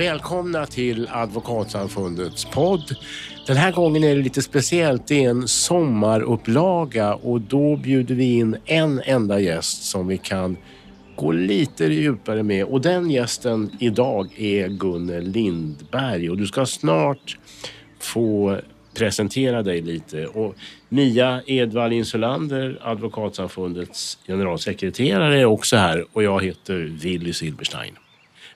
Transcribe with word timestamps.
Välkomna 0.00 0.66
till 0.66 1.08
Advokatsamfundets 1.10 2.44
podd. 2.44 2.96
Den 3.46 3.56
här 3.56 3.72
gången 3.72 4.04
är 4.04 4.16
det 4.16 4.22
lite 4.22 4.42
speciellt. 4.42 5.08
Det 5.08 5.24
är 5.24 5.30
en 5.30 5.48
sommarupplaga 5.48 7.14
och 7.14 7.40
då 7.40 7.76
bjuder 7.76 8.14
vi 8.14 8.34
in 8.34 8.56
en 8.64 9.00
enda 9.04 9.40
gäst 9.40 9.82
som 9.82 10.06
vi 10.06 10.18
kan 10.18 10.56
gå 11.16 11.32
lite 11.32 11.84
djupare 11.84 12.42
med. 12.42 12.64
Och 12.64 12.80
den 12.80 13.10
gästen 13.10 13.70
idag 13.80 14.40
är 14.40 14.68
Gunnel 14.68 15.24
Lindberg 15.24 16.30
och 16.30 16.36
du 16.36 16.46
ska 16.46 16.66
snart 16.66 17.38
få 17.98 18.58
presentera 18.94 19.62
dig 19.62 19.80
lite. 19.80 20.26
Och 20.26 20.54
Mia 20.88 21.42
Edvall 21.46 21.92
Insulander, 21.92 22.78
Advokatsamfundets 22.82 24.18
generalsekreterare, 24.26 25.40
är 25.40 25.44
också 25.44 25.76
här 25.76 26.04
och 26.12 26.22
jag 26.22 26.44
heter 26.44 26.74
Willy 27.02 27.32
Silberstein. 27.32 27.94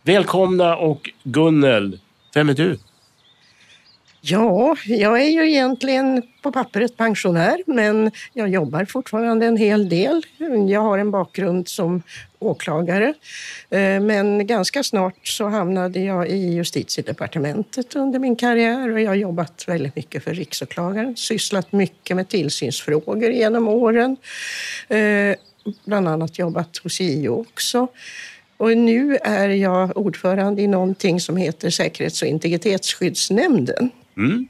Välkomna 0.06 0.76
och 0.76 1.10
Gunnel, 1.22 1.98
vem 2.34 2.48
är 2.48 2.54
du? 2.54 2.78
Ja, 4.20 4.76
jag 4.86 5.22
är 5.22 5.28
ju 5.28 5.50
egentligen 5.50 6.22
på 6.42 6.52
pappret 6.52 6.96
pensionär, 6.96 7.58
men 7.66 8.10
jag 8.32 8.48
jobbar 8.48 8.84
fortfarande 8.84 9.46
en 9.46 9.56
hel 9.56 9.88
del. 9.88 10.22
Jag 10.68 10.80
har 10.80 10.98
en 10.98 11.10
bakgrund 11.10 11.68
som 11.68 12.02
åklagare, 12.38 13.14
eh, 13.70 14.00
men 14.00 14.46
ganska 14.46 14.82
snart 14.82 15.28
så 15.28 15.48
hamnade 15.48 16.00
jag 16.00 16.28
i 16.28 16.54
justitiedepartementet 16.54 17.96
under 17.96 18.18
min 18.18 18.36
karriär 18.36 18.92
och 18.92 19.00
jag 19.00 19.10
har 19.10 19.14
jobbat 19.14 19.64
väldigt 19.68 19.96
mycket 19.96 20.24
för 20.24 20.34
riksåklagaren, 20.34 21.16
sysslat 21.16 21.72
mycket 21.72 22.16
med 22.16 22.28
tillsynsfrågor 22.28 23.30
genom 23.30 23.68
åren, 23.68 24.16
eh, 24.88 25.36
bland 25.84 26.08
annat 26.08 26.38
jobbat 26.38 26.76
hos 26.76 27.00
JO 27.00 27.40
också. 27.40 27.88
Och 28.56 28.76
nu 28.76 29.16
är 29.16 29.48
jag 29.48 29.96
ordförande 29.96 30.62
i 30.62 30.66
någonting 30.66 31.20
som 31.20 31.36
heter 31.36 31.70
Säkerhets 31.70 32.22
och 32.22 32.28
integritetsskyddsnämnden. 32.28 33.90
Mm. 34.16 34.48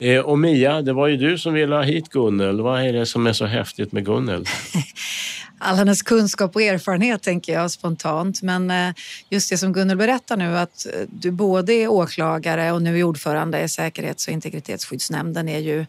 Eh, 0.00 0.20
och 0.20 0.38
Mia, 0.38 0.82
det 0.82 0.92
var 0.92 1.06
ju 1.06 1.16
du 1.16 1.38
som 1.38 1.54
ville 1.54 1.74
ha 1.74 1.82
hit 1.82 2.08
Gunnel. 2.08 2.60
Vad 2.60 2.82
är 2.82 2.92
det 2.92 3.06
som 3.06 3.26
är 3.26 3.32
så 3.32 3.46
häftigt 3.46 3.92
med 3.92 4.04
Gunnel? 4.04 4.44
All 5.58 5.76
hennes 5.76 6.02
kunskap 6.02 6.56
och 6.56 6.62
erfarenhet 6.62 7.22
tänker 7.22 7.52
jag 7.52 7.70
spontant. 7.70 8.42
Men 8.42 8.70
eh, 8.70 8.94
just 9.30 9.50
det 9.50 9.58
som 9.58 9.72
Gunnel 9.72 9.96
berättar 9.96 10.36
nu 10.36 10.58
att 10.58 10.86
eh, 10.86 11.00
du 11.08 11.30
både 11.30 11.72
är 11.72 11.88
åklagare 11.88 12.72
och 12.72 12.82
nu 12.82 12.98
är 12.98 13.02
ordförande 13.02 13.62
i 13.62 13.68
Säkerhets 13.68 14.26
och 14.26 14.32
integritetsskyddsnämnden 14.32 15.48
är 15.48 15.58
ju 15.58 15.86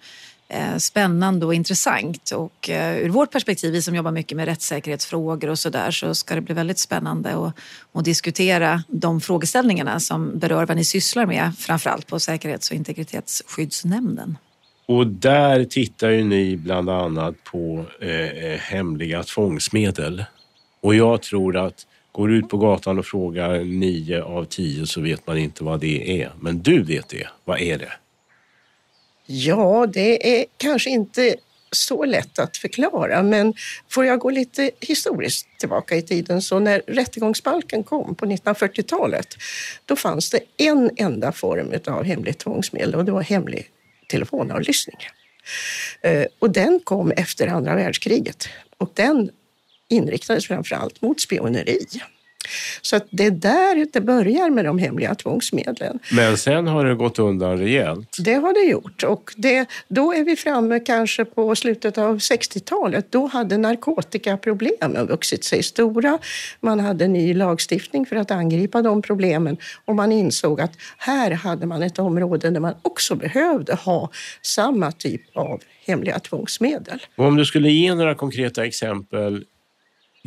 Eh, 0.51 0.77
spännande 0.77 1.45
och 1.45 1.53
intressant. 1.53 2.31
Och 2.31 2.69
eh, 2.69 2.97
ur 2.97 3.09
vårt 3.09 3.31
perspektiv, 3.31 3.71
vi 3.71 3.81
som 3.81 3.95
jobbar 3.95 4.11
mycket 4.11 4.35
med 4.35 4.45
rättssäkerhetsfrågor 4.45 5.49
och 5.49 5.59
sådär, 5.59 5.91
så 5.91 6.15
ska 6.15 6.35
det 6.35 6.41
bli 6.41 6.55
väldigt 6.55 6.79
spännande 6.79 7.29
att, 7.29 7.53
att 7.93 8.05
diskutera 8.05 8.83
de 8.87 9.21
frågeställningarna 9.21 9.99
som 9.99 10.39
berör 10.39 10.65
vad 10.65 10.77
ni 10.77 10.85
sysslar 10.85 11.25
med, 11.25 11.51
framförallt 11.57 12.07
på 12.07 12.19
Säkerhets 12.19 12.71
och 12.71 12.75
integritetsskyddsnämnden. 12.75 14.37
Och 14.85 15.07
där 15.07 15.63
tittar 15.63 16.09
ju 16.09 16.23
ni 16.23 16.57
bland 16.57 16.89
annat 16.89 17.43
på 17.43 17.85
eh, 18.01 18.09
eh 18.09 18.59
hemliga 18.59 19.23
tvångsmedel. 19.23 20.25
Och 20.81 20.95
jag 20.95 21.21
tror 21.21 21.57
att 21.57 21.87
går 22.11 22.27
du 22.27 22.37
ut 22.37 22.49
på 22.49 22.57
gatan 22.57 22.99
och 22.99 23.05
frågar 23.05 23.63
nio 23.63 24.23
av 24.23 24.45
tio 24.45 24.87
så 24.87 25.01
vet 25.01 25.27
man 25.27 25.37
inte 25.37 25.63
vad 25.63 25.79
det 25.79 26.21
är. 26.21 26.31
Men 26.39 26.59
du 26.59 26.83
vet 26.83 27.09
det. 27.09 27.27
Vad 27.45 27.59
är 27.59 27.77
det? 27.77 27.91
Ja, 29.31 29.87
det 29.93 30.39
är 30.39 30.45
kanske 30.57 30.89
inte 30.89 31.35
så 31.71 32.05
lätt 32.05 32.39
att 32.39 32.57
förklara, 32.57 33.23
men 33.23 33.53
får 33.89 34.05
jag 34.05 34.19
gå 34.19 34.29
lite 34.29 34.71
historiskt 34.79 35.47
tillbaka 35.59 35.95
i 35.95 36.01
tiden 36.01 36.41
så 36.41 36.59
när 36.59 36.81
rättegångsbalken 36.87 37.83
kom 37.83 38.15
på 38.15 38.25
1940-talet, 38.25 39.27
då 39.85 39.95
fanns 39.95 40.29
det 40.29 40.39
en 40.57 40.91
enda 40.97 41.31
form 41.31 41.73
av 41.87 42.03
hemligt 42.03 42.39
tvångsmedel 42.39 42.95
och 42.95 43.05
det 43.05 43.11
var 43.11 43.21
hemlig 43.21 43.67
telefonavlyssning. 44.11 44.97
Eh, 46.01 46.25
och 46.39 46.49
den 46.49 46.79
kom 46.83 47.11
efter 47.11 47.47
andra 47.47 47.75
världskriget 47.75 48.49
och 48.77 48.91
den 48.93 49.29
inriktades 49.89 50.47
framför 50.47 50.75
allt 50.75 51.01
mot 51.01 51.21
spioneri. 51.21 51.85
Så 52.81 52.99
det 53.09 53.25
är 53.25 53.31
där 53.31 53.85
det 53.93 54.01
börjar 54.01 54.49
med 54.49 54.65
de 54.65 54.77
hemliga 54.77 55.15
tvångsmedlen. 55.15 55.99
Men 56.11 56.37
sen 56.37 56.67
har 56.67 56.85
det 56.85 56.95
gått 56.95 57.19
undan 57.19 57.57
rejält. 57.57 58.17
Det 58.19 58.33
har 58.33 58.53
det 58.53 58.71
gjort 58.71 59.03
och 59.03 59.33
det, 59.37 59.65
då 59.87 60.13
är 60.13 60.23
vi 60.23 60.35
framme 60.35 60.79
kanske 60.79 61.25
på 61.25 61.55
slutet 61.55 61.97
av 61.97 62.17
60-talet. 62.17 63.11
Då 63.11 63.27
hade 63.27 63.57
narkotikaproblemen 63.57 65.07
vuxit 65.07 65.43
sig 65.43 65.63
stora. 65.63 66.19
Man 66.59 66.79
hade 66.79 67.07
ny 67.07 67.33
lagstiftning 67.33 68.05
för 68.05 68.15
att 68.15 68.31
angripa 68.31 68.81
de 68.81 69.01
problemen 69.01 69.57
och 69.85 69.95
man 69.95 70.11
insåg 70.11 70.61
att 70.61 70.71
här 70.97 71.31
hade 71.31 71.65
man 71.65 71.83
ett 71.83 71.99
område 71.99 72.49
där 72.49 72.59
man 72.59 72.73
också 72.81 73.15
behövde 73.15 73.75
ha 73.75 74.09
samma 74.41 74.91
typ 74.91 75.21
av 75.37 75.61
hemliga 75.87 76.19
tvångsmedel. 76.19 76.99
Och 77.15 77.25
om 77.25 77.35
du 77.35 77.45
skulle 77.45 77.69
ge 77.69 77.95
några 77.95 78.15
konkreta 78.15 78.65
exempel 78.65 79.45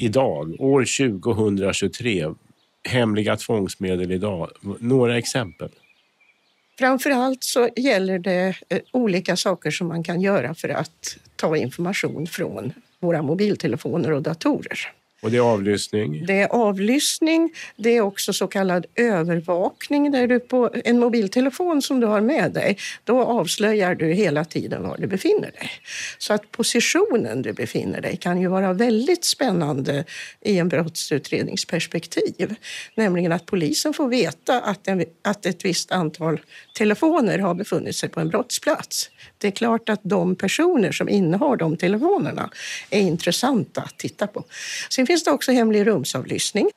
idag, 0.02 0.54
år 0.58 0.84
2023, 1.20 2.28
hemliga 2.88 3.36
tvångsmedel 3.36 4.12
idag? 4.12 4.50
Några 4.78 5.18
exempel? 5.18 5.68
Framför 6.78 7.10
allt 7.10 7.44
så 7.44 7.68
gäller 7.76 8.18
det 8.18 8.54
eh, 8.68 8.78
olika 8.92 9.36
saker 9.36 9.70
som 9.70 9.88
man 9.88 10.02
kan 10.02 10.20
göra 10.20 10.54
för 10.54 10.68
att 10.68 11.18
ta 11.36 11.56
information 11.56 12.26
från 12.26 12.72
våra 13.00 13.22
mobiltelefoner 13.22 14.12
och 14.12 14.22
datorer. 14.22 14.78
Och 15.22 15.30
det 15.30 15.36
är 15.36 15.40
avlyssning? 15.40 16.26
Det 16.26 16.40
är 16.40 16.48
avlyssning. 16.48 17.54
Det 17.76 17.96
är 17.96 18.00
också 18.00 18.32
så 18.32 18.46
kallad 18.46 18.86
övervakning 18.94 20.10
där 20.10 20.26
du 20.26 20.40
på 20.40 20.70
en 20.84 20.98
mobiltelefon 20.98 21.82
som 21.82 22.00
du 22.00 22.06
har 22.06 22.20
med 22.20 22.52
dig, 22.52 22.78
då 23.04 23.22
avslöjar 23.22 23.94
du 23.94 24.12
hela 24.12 24.44
tiden 24.44 24.82
var 24.82 24.96
du 24.96 25.06
befinner 25.06 25.50
dig. 25.50 25.70
Så 26.18 26.34
att 26.34 26.50
positionen 26.50 27.42
du 27.42 27.52
befinner 27.52 28.00
dig 28.00 28.16
kan 28.16 28.40
ju 28.40 28.48
vara 28.48 28.72
väldigt 28.72 29.24
spännande 29.24 30.04
i 30.40 30.58
en 30.58 30.68
brottsutredningsperspektiv. 30.68 32.54
Nämligen 32.94 33.32
att 33.32 33.46
polisen 33.46 33.94
får 33.94 34.08
veta 34.08 34.60
att, 34.60 34.88
en, 34.88 35.04
att 35.24 35.46
ett 35.46 35.64
visst 35.64 35.92
antal 35.92 36.40
telefoner 36.78 37.38
har 37.38 37.54
befunnit 37.54 37.96
sig 37.96 38.08
på 38.08 38.20
en 38.20 38.28
brottsplats. 38.28 39.10
Det 39.42 39.48
är 39.48 39.52
klart 39.52 39.88
att 39.88 40.00
de 40.02 40.34
personer 40.36 40.92
som 40.92 41.08
innehar 41.08 41.56
de 41.56 41.76
telefonerna 41.76 42.50
är 42.90 43.00
intressanta 43.00 43.80
att 43.80 43.98
titta 43.98 44.26
på. 44.26 44.44
Sen 44.90 45.06
finns 45.06 45.24
det 45.24 45.30
också 45.30 45.52
hemlig 45.52 45.86
rumsavlyssning. 45.86 46.70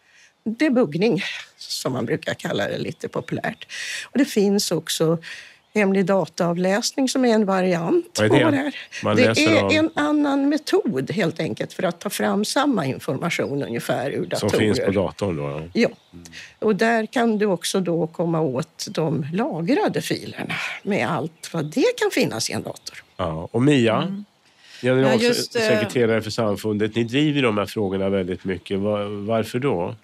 Det 0.44 0.66
är 0.66 0.70
buggning, 0.70 1.22
som 1.58 1.94
man 1.94 2.06
brukar 2.06 2.34
kalla 2.34 2.68
det 2.68 2.78
lite 2.78 3.08
populärt. 3.08 3.68
Och 4.12 4.18
det 4.18 4.26
finns 4.26 4.72
också 4.72 5.18
hemlig 5.76 6.06
dataavläsning 6.06 7.10
som 7.10 7.26
är 7.26 7.34
en 7.34 7.46
variant 7.46 8.20
Vad 8.20 8.32
är 8.32 8.40
det? 8.40 8.46
på 8.46 8.52
det 8.52 8.58
här. 8.58 8.76
Man 9.04 9.16
det 9.16 9.24
är 9.24 9.64
av... 9.64 9.72
en 9.72 9.90
annan 9.96 10.50
metod 10.50 11.12
helt 11.12 11.40
enkelt 11.40 11.74
för 11.74 11.84
att 11.84 12.00
ta 12.00 12.10
fram 12.10 12.46
samma 12.46 12.86
information 12.86 13.64
ungefär 13.64 14.12
ur 14.12 14.26
datorer. 14.26 14.50
Som 14.50 14.60
finns 14.60 14.80
på 14.80 14.92
datorn 14.92 15.38
då? 15.38 15.62
Ja. 15.74 15.90
Mm. 16.14 16.26
Och 16.60 16.76
där 16.76 17.06
kan 17.06 17.38
du 17.38 17.46
också 17.46 17.80
då 17.80 18.08
komma 18.08 18.42
åt 18.42 18.88
de 18.90 19.26
lagrade 19.34 20.02
filerna 20.02 20.54
med 20.84 21.10
allt 21.10 21.50
vad 21.54 21.66
det 21.66 21.98
kan 21.98 22.12
finnas 22.12 22.50
i 22.50 22.54
en 22.54 22.64
dator. 22.64 23.04
Ja. 23.18 23.50
Och 23.52 23.62
Mia, 23.62 24.02
mm. 24.02 24.26
generalsekreterare 24.82 26.12
ja, 26.12 26.18
eh, 26.18 26.24
för 26.24 26.32
samfundet, 26.32 26.96
ni 26.96 27.04
driver 27.04 27.42
de 27.42 27.58
här 27.58 27.66
frågorna 27.66 28.10
väldigt 28.10 28.46
mycket. 28.46 28.80
Varför 29.28 29.60
då? 29.60 29.96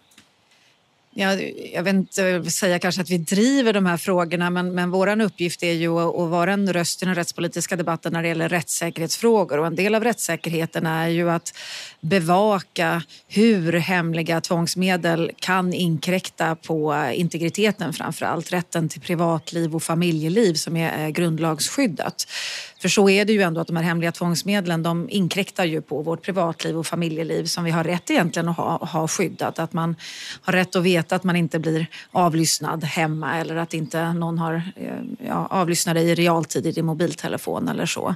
Ja, 1.13 1.33
jag 1.73 1.83
vet 1.83 1.93
inte 1.93 2.51
säga 2.51 2.79
kanske 2.79 3.01
att 3.01 3.09
vi 3.09 3.17
driver 3.17 3.73
de 3.73 3.85
här 3.85 3.97
frågorna 3.97 4.49
men, 4.49 4.75
men 4.75 4.91
vår 4.91 5.21
uppgift 5.21 5.63
är 5.63 5.71
ju 5.71 5.99
att, 5.99 6.15
att 6.15 6.29
vara 6.29 6.53
en 6.53 6.73
röst 6.73 7.03
i 7.03 7.05
den 7.05 7.15
rättspolitiska 7.15 7.75
debatten 7.75 8.13
när 8.13 8.21
det 8.21 8.27
gäller 8.27 8.49
rättssäkerhetsfrågor. 8.49 9.57
Och 9.57 9.65
en 9.67 9.75
del 9.75 9.95
av 9.95 10.03
rättssäkerheten 10.03 10.85
är 10.85 11.07
ju 11.07 11.29
att 11.29 11.53
bevaka 12.01 13.03
hur 13.27 13.73
hemliga 13.73 14.41
tvångsmedel 14.41 15.31
kan 15.39 15.73
inkräkta 15.73 16.55
på 16.55 17.09
integriteten 17.13 17.93
framför 17.93 18.25
allt. 18.25 18.53
Rätten 18.53 18.89
till 18.89 19.01
privatliv 19.01 19.75
och 19.75 19.83
familjeliv 19.83 20.53
som 20.53 20.77
är 20.77 21.09
grundlagsskyddat. 21.09 22.27
För 22.81 22.89
så 22.89 23.09
är 23.09 23.25
det 23.25 23.33
ju 23.33 23.41
ändå 23.41 23.61
att 23.61 23.67
de 23.67 23.75
här 23.75 23.83
hemliga 23.83 24.11
tvångsmedlen 24.11 24.83
de 24.83 25.09
inkräktar 25.09 25.65
ju 25.65 25.81
på 25.81 26.01
vårt 26.01 26.21
privatliv 26.21 26.77
och 26.77 26.87
familjeliv 26.87 27.45
som 27.45 27.63
vi 27.63 27.71
har 27.71 27.83
rätt 27.83 28.09
egentligen 28.09 28.49
att 28.49 28.57
ha, 28.57 28.85
ha 28.85 29.07
skyddat. 29.07 29.59
Att 29.59 29.73
man 29.73 29.95
har 30.41 30.53
rätt 30.53 30.75
att 30.75 30.83
veta 30.83 31.15
att 31.15 31.23
man 31.23 31.35
inte 31.35 31.59
blir 31.59 31.87
avlyssnad 32.11 32.83
hemma 32.83 33.37
eller 33.37 33.55
att 33.55 33.73
inte 33.73 34.13
någon 34.13 34.37
har 34.37 34.55
eh, 34.75 35.27
ja, 35.27 35.47
avlyssnat 35.49 35.95
dig 35.95 36.09
i 36.09 36.15
realtid 36.15 36.65
i 36.65 36.71
din 36.71 36.85
mobiltelefon 36.85 37.67
eller 37.67 37.85
så. 37.85 38.15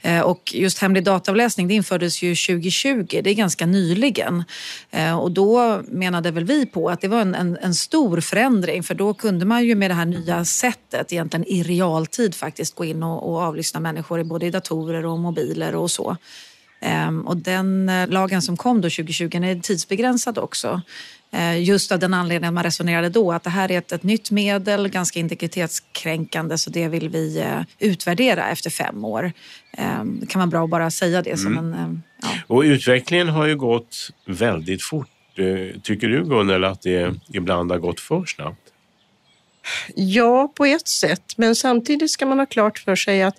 Eh, 0.00 0.20
och 0.20 0.52
just 0.54 0.78
hemlig 0.78 1.04
dataavläsning 1.04 1.68
det 1.68 1.74
infördes 1.74 2.22
ju 2.22 2.34
2020, 2.34 3.20
det 3.24 3.30
är 3.30 3.34
ganska 3.34 3.66
nyligen. 3.66 4.44
Eh, 4.90 5.18
och 5.18 5.30
då 5.30 5.82
menade 5.88 6.30
väl 6.30 6.44
vi 6.44 6.66
på 6.66 6.88
att 6.90 7.00
det 7.00 7.08
var 7.08 7.20
en, 7.20 7.34
en, 7.34 7.58
en 7.62 7.74
stor 7.74 8.20
förändring 8.20 8.82
för 8.82 8.94
då 8.94 9.14
kunde 9.14 9.44
man 9.44 9.64
ju 9.64 9.74
med 9.74 9.90
det 9.90 9.94
här 9.94 10.04
nya 10.04 10.44
sättet 10.44 11.12
egentligen 11.12 11.46
i 11.46 11.62
realtid 11.62 12.34
faktiskt 12.34 12.74
gå 12.74 12.84
in 12.84 13.02
och, 13.02 13.30
och 13.30 13.40
avlyssna 13.40 13.80
människor 13.80 13.95
människor 13.96 14.24
både 14.24 14.46
i 14.46 14.50
datorer 14.50 15.06
och 15.06 15.18
mobiler 15.18 15.74
och 15.74 15.90
så. 15.90 16.16
Ehm, 16.80 17.26
och 17.26 17.36
den 17.36 17.88
eh, 17.88 18.08
lagen 18.08 18.42
som 18.42 18.56
kom 18.56 18.80
då 18.80 18.90
2020 18.90 19.24
är 19.24 19.60
tidsbegränsad 19.60 20.38
också. 20.38 20.82
Eh, 21.32 21.62
just 21.62 21.92
av 21.92 21.98
den 21.98 22.14
anledningen 22.14 22.54
man 22.54 22.64
resonerade 22.64 23.08
då 23.08 23.32
att 23.32 23.42
det 23.42 23.50
här 23.50 23.70
är 23.70 23.78
ett, 23.78 23.92
ett 23.92 24.02
nytt 24.02 24.30
medel, 24.30 24.88
ganska 24.88 25.20
integritetskränkande 25.20 26.58
så 26.58 26.70
det 26.70 26.88
vill 26.88 27.08
vi 27.08 27.38
eh, 27.38 27.62
utvärdera 27.78 28.50
efter 28.50 28.70
fem 28.70 29.04
år. 29.04 29.32
Ehm, 29.72 30.20
det 30.20 30.26
kan 30.26 30.40
vara 30.40 30.50
bra 30.50 30.64
att 30.64 30.70
bara 30.70 30.90
säga 30.90 31.22
det 31.22 31.36
som 31.36 31.58
mm. 31.58 31.72
en... 31.72 32.02
Ja. 32.22 32.28
Och 32.46 32.60
utvecklingen 32.60 33.28
har 33.28 33.46
ju 33.46 33.56
gått 33.56 34.10
väldigt 34.26 34.82
fort. 34.82 35.08
Tycker 35.82 36.08
du 36.08 36.24
Gunnel 36.24 36.64
att 36.64 36.82
det 36.82 37.14
ibland 37.32 37.70
har 37.70 37.78
gått 37.78 38.00
för 38.00 38.24
snabbt? 38.24 38.60
Ja, 39.94 40.52
på 40.54 40.64
ett 40.64 40.88
sätt, 40.88 41.32
men 41.36 41.56
samtidigt 41.56 42.10
ska 42.10 42.26
man 42.26 42.38
ha 42.38 42.46
klart 42.46 42.78
för 42.78 42.96
sig 42.96 43.22
att 43.22 43.36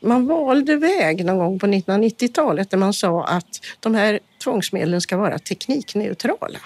man 0.00 0.26
valde 0.26 0.76
väg 0.76 1.24
någon 1.24 1.38
gång 1.38 1.58
på 1.58 1.66
1990-talet 1.66 2.72
när 2.72 2.78
man 2.78 2.92
sa 2.92 3.24
att 3.24 3.60
de 3.80 3.94
här 3.94 4.20
tvångsmedlen 4.42 5.00
ska 5.00 5.16
vara 5.16 5.38
teknikneutrala. 5.38 6.58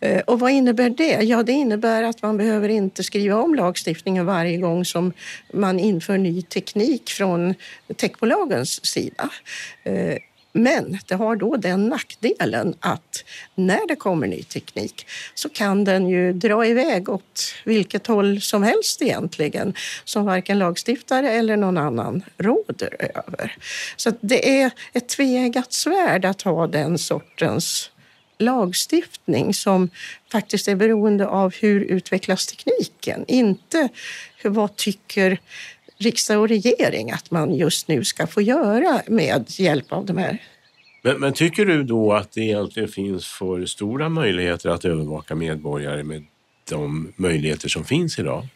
Eh, 0.00 0.20
och 0.20 0.40
vad 0.40 0.50
innebär 0.50 0.90
det? 0.90 1.22
Ja, 1.22 1.42
det 1.42 1.52
innebär 1.52 2.02
att 2.02 2.22
man 2.22 2.36
behöver 2.36 2.68
inte 2.68 3.02
skriva 3.04 3.36
om 3.36 3.54
lagstiftningen 3.54 4.26
varje 4.26 4.56
gång 4.56 4.84
som 4.84 5.12
man 5.52 5.78
inför 5.78 6.18
ny 6.18 6.42
teknik 6.42 7.10
från 7.10 7.54
techbolagens 7.96 8.86
sida. 8.86 9.30
Eh, 9.84 10.16
men 10.58 10.98
det 11.06 11.14
har 11.14 11.36
då 11.36 11.56
den 11.56 11.88
nackdelen 11.88 12.74
att 12.80 13.24
när 13.54 13.86
det 13.88 13.96
kommer 13.96 14.26
ny 14.26 14.42
teknik 14.42 15.06
så 15.34 15.48
kan 15.48 15.84
den 15.84 16.08
ju 16.08 16.32
dra 16.32 16.66
iväg 16.66 17.08
åt 17.08 17.54
vilket 17.64 18.06
håll 18.06 18.40
som 18.40 18.62
helst 18.62 19.02
egentligen 19.02 19.74
som 20.04 20.24
varken 20.24 20.58
lagstiftare 20.58 21.30
eller 21.30 21.56
någon 21.56 21.78
annan 21.78 22.22
råder 22.38 22.96
över. 23.00 23.56
Så 23.96 24.12
det 24.20 24.60
är 24.60 24.70
ett 24.92 25.08
tveeggat 25.08 25.72
svärd 25.72 26.24
att 26.24 26.42
ha 26.42 26.66
den 26.66 26.98
sortens 26.98 27.90
lagstiftning 28.38 29.54
som 29.54 29.90
faktiskt 30.32 30.68
är 30.68 30.74
beroende 30.74 31.26
av 31.26 31.54
hur 31.54 31.80
utvecklas 31.80 32.46
tekniken, 32.46 33.24
inte 33.28 33.88
vad 34.42 34.76
tycker 34.76 35.40
riksdag 35.98 36.40
och 36.40 36.48
regering 36.48 37.10
att 37.10 37.30
man 37.30 37.54
just 37.54 37.88
nu 37.88 38.04
ska 38.04 38.26
få 38.26 38.42
göra 38.42 39.02
med 39.06 39.44
hjälp 39.48 39.92
av 39.92 40.06
de 40.06 40.16
här 40.18 40.42
men, 41.02 41.20
men, 41.20 41.32
tycker 41.32 41.64
du 41.64 41.82
då 41.82 42.12
att 42.12 42.32
det 42.32 42.40
egentligen 42.40 42.88
finns 42.88 43.26
för 43.26 43.66
stora 43.66 44.08
möjligheter 44.08 44.70
att 44.70 44.84
övervaka 44.84 45.34
medborgare 45.34 46.02
med 46.02 46.24
de 46.70 47.12
möjligheter 47.16 47.68
som 47.68 47.84
finns 47.84 48.18
idag? 48.18 48.46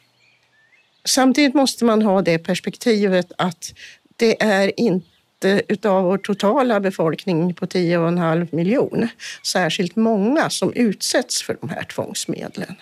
Samtidigt 1.04 1.54
måste 1.54 1.84
man 1.84 2.02
ha 2.02 2.22
det 2.22 2.38
perspektivet 2.38 3.32
att 3.38 3.74
det 4.16 4.42
är 4.42 4.80
inte 4.80 5.62
utav 5.68 6.04
vår 6.04 6.18
totala 6.18 6.80
befolkning 6.80 7.54
på 7.54 7.66
10,5 7.66 8.54
miljon 8.54 9.08
särskilt 9.46 9.96
många 9.96 10.50
som 10.50 10.72
utsätts 10.72 11.42
för 11.42 11.56
de 11.60 11.70
här 11.70 11.84
tvångsmedlen. 11.84 12.74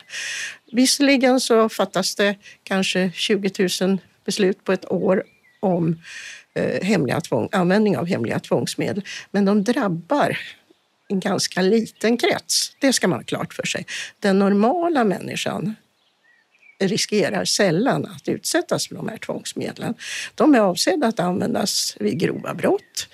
Visserligen 0.72 1.40
så 1.40 1.68
fattas 1.68 2.14
det 2.14 2.36
kanske 2.64 3.10
20 3.14 3.68
000 3.80 3.98
beslut 4.30 4.64
på 4.64 4.72
ett 4.72 4.92
år 4.92 5.24
om 5.60 5.96
eh, 6.54 6.82
hemliga 6.82 7.20
tvång, 7.20 7.48
användning 7.52 7.98
av 7.98 8.06
hemliga 8.06 8.38
tvångsmedel, 8.38 9.04
men 9.30 9.44
de 9.44 9.64
drabbar 9.64 10.38
en 11.08 11.20
ganska 11.20 11.62
liten 11.62 12.16
krets. 12.16 12.72
Det 12.80 12.92
ska 12.92 13.08
man 13.08 13.18
ha 13.18 13.24
klart 13.24 13.54
för 13.54 13.66
sig. 13.66 13.86
Den 14.20 14.38
normala 14.38 15.04
människan 15.04 15.74
riskerar 16.80 17.44
sällan 17.44 18.06
att 18.06 18.28
utsättas 18.28 18.88
för 18.88 18.94
de 18.94 19.08
här 19.08 19.16
tvångsmedlen. 19.16 19.94
De 20.34 20.54
är 20.54 20.58
avsedda 20.58 21.06
att 21.06 21.20
användas 21.20 21.96
vid 22.00 22.18
grova 22.18 22.54
brott 22.54 23.08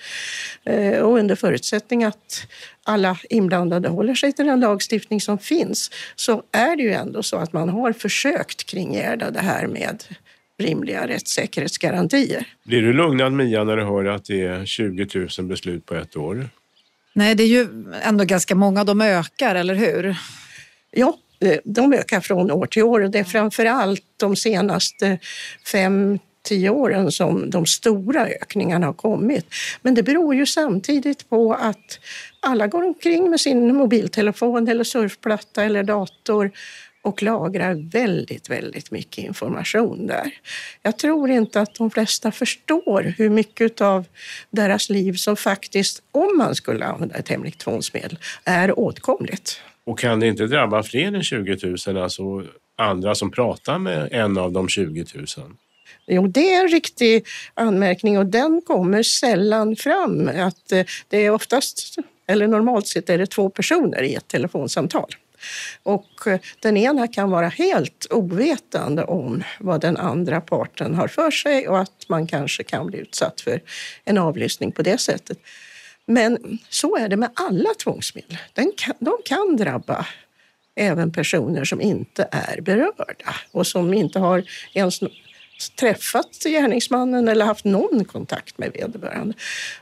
eh, 0.64 0.98
och 0.98 1.18
under 1.18 1.36
förutsättning 1.36 2.04
att 2.04 2.46
alla 2.82 3.18
inblandade 3.30 3.88
håller 3.88 4.14
sig 4.14 4.32
till 4.32 4.46
den 4.46 4.60
lagstiftning 4.60 5.20
som 5.20 5.38
finns 5.38 5.90
så 6.16 6.42
är 6.52 6.76
det 6.76 6.82
ju 6.82 6.92
ändå 6.92 7.22
så 7.22 7.36
att 7.36 7.52
man 7.52 7.68
har 7.68 7.92
försökt 7.92 8.64
kringgärda 8.66 9.30
det 9.30 9.40
här 9.40 9.66
med 9.66 10.04
rimliga 10.58 11.08
rättssäkerhetsgarantier. 11.08 12.46
Blir 12.64 12.82
du 12.82 12.92
lugnad 12.92 13.32
Mia 13.32 13.64
när 13.64 13.76
du 13.76 13.84
hör 13.84 14.04
att 14.04 14.24
det 14.24 14.42
är 14.42 14.64
20 14.66 15.28
000 15.38 15.48
beslut 15.48 15.86
på 15.86 15.94
ett 15.94 16.16
år? 16.16 16.48
Nej, 17.12 17.34
det 17.34 17.42
är 17.42 17.48
ju 17.48 17.66
ändå 18.02 18.24
ganska 18.24 18.54
många. 18.54 18.84
De 18.84 19.00
ökar, 19.00 19.54
eller 19.54 19.74
hur? 19.74 20.16
Ja, 20.90 21.18
eh, 21.40 21.58
de 21.64 21.92
ökar 21.92 22.20
från 22.20 22.50
år 22.50 22.66
till 22.66 22.82
år. 22.82 23.00
Det 23.00 23.18
är 23.18 23.24
framför 23.24 23.66
allt 23.66 24.02
de 24.16 24.36
senaste 24.36 25.18
fem, 25.72 26.18
tio 26.42 26.70
åren 26.70 27.12
som 27.12 27.50
de 27.50 27.66
stora 27.66 28.26
ökningarna 28.26 28.86
har 28.86 28.92
kommit. 28.92 29.46
Men 29.82 29.94
det 29.94 30.02
beror 30.02 30.34
ju 30.34 30.46
samtidigt 30.46 31.28
på 31.28 31.54
att 31.54 31.98
alla 32.40 32.66
går 32.66 32.82
omkring 32.82 33.30
med 33.30 33.40
sin 33.40 33.74
mobiltelefon 33.74 34.68
eller 34.68 34.84
surfplatta 34.84 35.64
eller 35.64 35.82
dator 35.82 36.50
och 37.06 37.22
lagrar 37.22 37.90
väldigt, 37.90 38.50
väldigt 38.50 38.90
mycket 38.90 39.24
information 39.24 40.06
där. 40.06 40.30
Jag 40.82 40.98
tror 40.98 41.30
inte 41.30 41.60
att 41.60 41.74
de 41.74 41.90
flesta 41.90 42.32
förstår 42.32 43.14
hur 43.18 43.30
mycket 43.30 43.80
av 43.80 44.04
deras 44.50 44.90
liv 44.90 45.12
som 45.12 45.36
faktiskt, 45.36 46.02
om 46.12 46.38
man 46.38 46.54
skulle 46.54 46.84
använda 46.84 47.14
ett 47.14 47.28
hemligt 47.28 47.58
tvångsmedel, 47.58 48.18
är 48.44 48.78
åtkomligt. 48.78 49.60
Och 49.84 49.98
kan 49.98 50.20
det 50.20 50.26
inte 50.26 50.46
drabba 50.46 50.82
fler 50.82 51.14
än 51.14 51.22
20 51.22 51.76
000, 51.86 52.02
alltså 52.02 52.44
andra 52.76 53.14
som 53.14 53.30
pratar 53.30 53.78
med 53.78 54.08
en 54.12 54.38
av 54.38 54.52
de 54.52 54.68
20 54.68 55.04
000? 55.14 55.26
Jo, 56.06 56.26
det 56.26 56.54
är 56.54 56.60
en 56.60 56.68
riktig 56.68 57.26
anmärkning 57.54 58.18
och 58.18 58.26
den 58.26 58.62
kommer 58.66 59.02
sällan 59.02 59.76
fram. 59.76 60.28
Att 60.28 60.72
eh, 60.72 60.84
det 61.08 61.26
är 61.26 61.30
oftast, 61.30 61.96
eller 62.26 62.48
normalt 62.48 62.86
sett 62.86 63.10
är 63.10 63.18
det 63.18 63.26
två 63.26 63.50
personer 63.50 64.02
i 64.02 64.14
ett 64.14 64.28
telefonsamtal. 64.28 65.14
Och 65.82 66.26
eh, 66.26 66.40
den 66.60 66.76
ena 66.76 67.08
kan 67.08 67.30
vara 67.30 67.48
helt 67.48 68.06
ovetande 68.10 69.04
om 69.04 69.44
vad 69.60 69.80
den 69.80 69.96
andra 69.96 70.40
parten 70.40 70.94
har 70.94 71.08
för 71.08 71.30
sig 71.30 71.68
och 71.68 71.78
att 71.78 72.08
man 72.08 72.26
kanske 72.26 72.62
kan 72.62 72.86
bli 72.86 72.98
utsatt 72.98 73.40
för 73.40 73.62
en 74.04 74.18
avlyssning 74.18 74.72
på 74.72 74.82
det 74.82 74.98
sättet. 74.98 75.38
Men 76.06 76.58
så 76.68 76.96
är 76.96 77.08
det 77.08 77.16
med 77.16 77.30
alla 77.34 77.74
tvångsmedel. 77.82 78.38
Den 78.52 78.72
kan, 78.76 78.94
de 78.98 79.16
kan 79.24 79.56
drabba 79.56 80.06
även 80.74 81.12
personer 81.12 81.64
som 81.64 81.80
inte 81.80 82.28
är 82.30 82.60
berörda 82.60 83.34
och 83.52 83.66
som 83.66 83.94
inte 83.94 84.18
har 84.18 84.44
ens 84.74 85.00
träffat 85.78 86.44
gärningsmannen 86.44 87.28
eller 87.28 87.44
haft 87.44 87.64
någon 87.64 88.04
kontakt 88.04 88.58
med 88.58 88.72
vederbörande. 88.72 89.34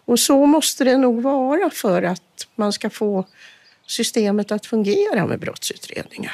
Och 0.05 0.21
så 0.21 0.47
måste 0.47 0.85
det 0.85 0.97
nog 0.97 1.23
vara 1.23 1.71
för 1.71 2.03
att 2.03 2.47
man 2.55 2.73
ska 2.73 2.91
få 2.91 3.27
systemet 3.87 4.53
att 4.53 4.67
fungera 4.67 5.27
med 5.27 5.41
brottsutredningar. 5.41 6.33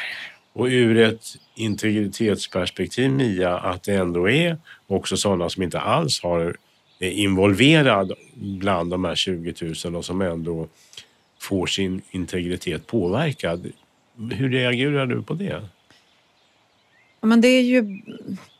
Och 0.52 0.66
ur 0.66 0.98
ett 0.98 1.24
integritetsperspektiv, 1.54 3.10
Mia, 3.10 3.58
att 3.58 3.82
det 3.82 3.94
ändå 3.94 4.30
är 4.30 4.58
också 4.86 5.16
sådana 5.16 5.48
som 5.50 5.62
inte 5.62 5.80
alls 5.80 6.22
har 6.22 6.56
är 6.98 7.10
involverad 7.10 8.12
bland 8.34 8.90
de 8.90 9.04
här 9.04 9.14
20 9.14 9.54
000 9.84 9.96
och 9.96 10.04
som 10.04 10.20
ändå 10.20 10.68
får 11.38 11.66
sin 11.66 12.02
integritet 12.10 12.86
påverkad. 12.86 13.72
Hur 14.32 14.50
reagerar 14.50 15.06
du 15.06 15.22
på 15.22 15.34
det? 15.34 15.62
Men 17.22 17.40
det 17.40 17.48
är 17.48 17.62
ju 17.62 18.00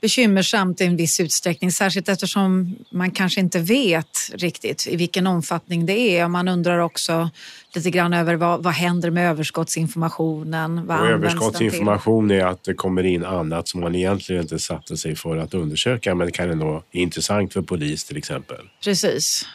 bekymmersamt 0.00 0.80
i 0.80 0.84
en 0.84 0.96
viss 0.96 1.20
utsträckning, 1.20 1.72
särskilt 1.72 2.08
eftersom 2.08 2.76
man 2.90 3.10
kanske 3.10 3.40
inte 3.40 3.58
vet 3.58 4.18
riktigt 4.32 4.86
i 4.86 4.96
vilken 4.96 5.26
omfattning 5.26 5.86
det 5.86 6.18
är. 6.18 6.28
Man 6.28 6.48
undrar 6.48 6.78
också 6.78 7.30
lite 7.74 7.90
grann 7.90 8.12
över 8.12 8.34
vad, 8.34 8.62
vad 8.62 8.72
händer 8.72 9.10
med 9.10 9.30
överskottsinformationen? 9.30 10.86
Vad 10.86 11.10
överskottsinformation 11.10 12.30
är 12.30 12.44
att 12.44 12.64
det 12.64 12.74
kommer 12.74 13.06
in 13.06 13.24
annat 13.24 13.68
som 13.68 13.80
man 13.80 13.94
egentligen 13.94 14.42
inte 14.42 14.58
satte 14.58 14.96
sig 14.96 15.16
för 15.16 15.36
att 15.36 15.54
undersöka, 15.54 16.14
men 16.14 16.26
det 16.26 16.32
kan 16.32 16.50
ändå 16.50 16.66
vara 16.66 16.82
intressant 16.90 17.52
för 17.52 17.62
polis 17.62 18.04
till 18.04 18.16
exempel. 18.16 18.58
Precis. 18.84 19.46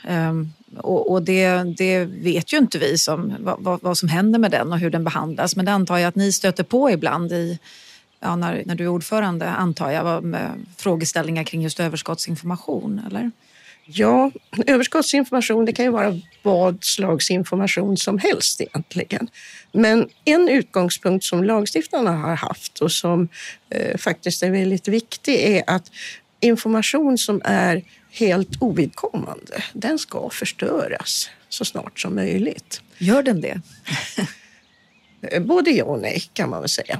Och, 0.78 1.12
och 1.12 1.22
det, 1.22 1.64
det, 1.78 2.06
vet 2.06 2.54
ju 2.54 2.58
inte 2.58 2.78
vi 2.78 2.98
som, 2.98 3.34
vad, 3.40 3.80
vad 3.82 3.98
som 3.98 4.10
händer 4.10 4.40
med 4.40 4.52
den 4.52 4.72
och 4.72 4.80
hur 4.80 4.90
den 4.90 5.04
behandlas, 5.04 5.56
men 5.56 5.66
det 5.66 5.72
antar 5.72 5.98
jag 5.98 6.08
att 6.08 6.16
ni 6.16 6.32
stöter 6.32 6.64
på 6.64 6.92
ibland 6.92 7.32
i 7.32 7.60
ja, 8.26 8.36
när, 8.36 8.64
när 8.66 8.76
du 8.76 8.84
är 8.84 8.88
ordförande, 8.88 9.50
antar 9.50 9.92
jag, 9.92 10.24
med 10.24 10.66
frågeställningar 10.78 11.44
kring 11.44 11.62
just 11.62 11.80
överskottsinformation, 11.80 13.02
eller? 13.08 13.32
Ja, 13.86 14.32
överskottsinformation 14.68 15.66
det 15.66 15.74
kan 15.74 15.86
ju 15.86 15.92
vara 15.92 16.20
vad 16.42 16.84
slags 16.84 17.32
information 17.32 17.98
som 17.98 18.18
helst 18.18 18.62
egentligen. 18.62 19.28
Men 19.72 20.10
en 20.26 20.50
utgångspunkt 20.50 21.26
som 21.26 21.44
lagstiftarna 21.44 22.12
har 22.12 22.36
haft 22.36 22.80
och 22.80 22.92
som 22.92 23.28
eh, 23.70 23.98
faktiskt 23.98 24.44
är 24.44 24.52
väldigt 24.52 24.88
viktig 24.88 25.36
är 25.36 25.64
att 25.68 25.92
information 26.40 27.18
som 27.18 27.42
är 27.44 27.84
helt 28.12 28.62
ovidkommande, 28.62 29.64
den 29.74 30.00
ska 30.00 30.30
förstöras 30.30 31.30
så 31.50 31.66
snart 31.66 32.00
som 32.00 32.16
möjligt. 32.16 32.82
Gör 32.98 33.24
den 33.24 33.42
det? 33.42 33.62
Både 35.42 35.72
ja 35.72 35.84
och 35.84 36.00
nej 36.00 36.24
kan 36.34 36.50
man 36.50 36.60
väl 36.60 36.70
säga. 36.70 37.00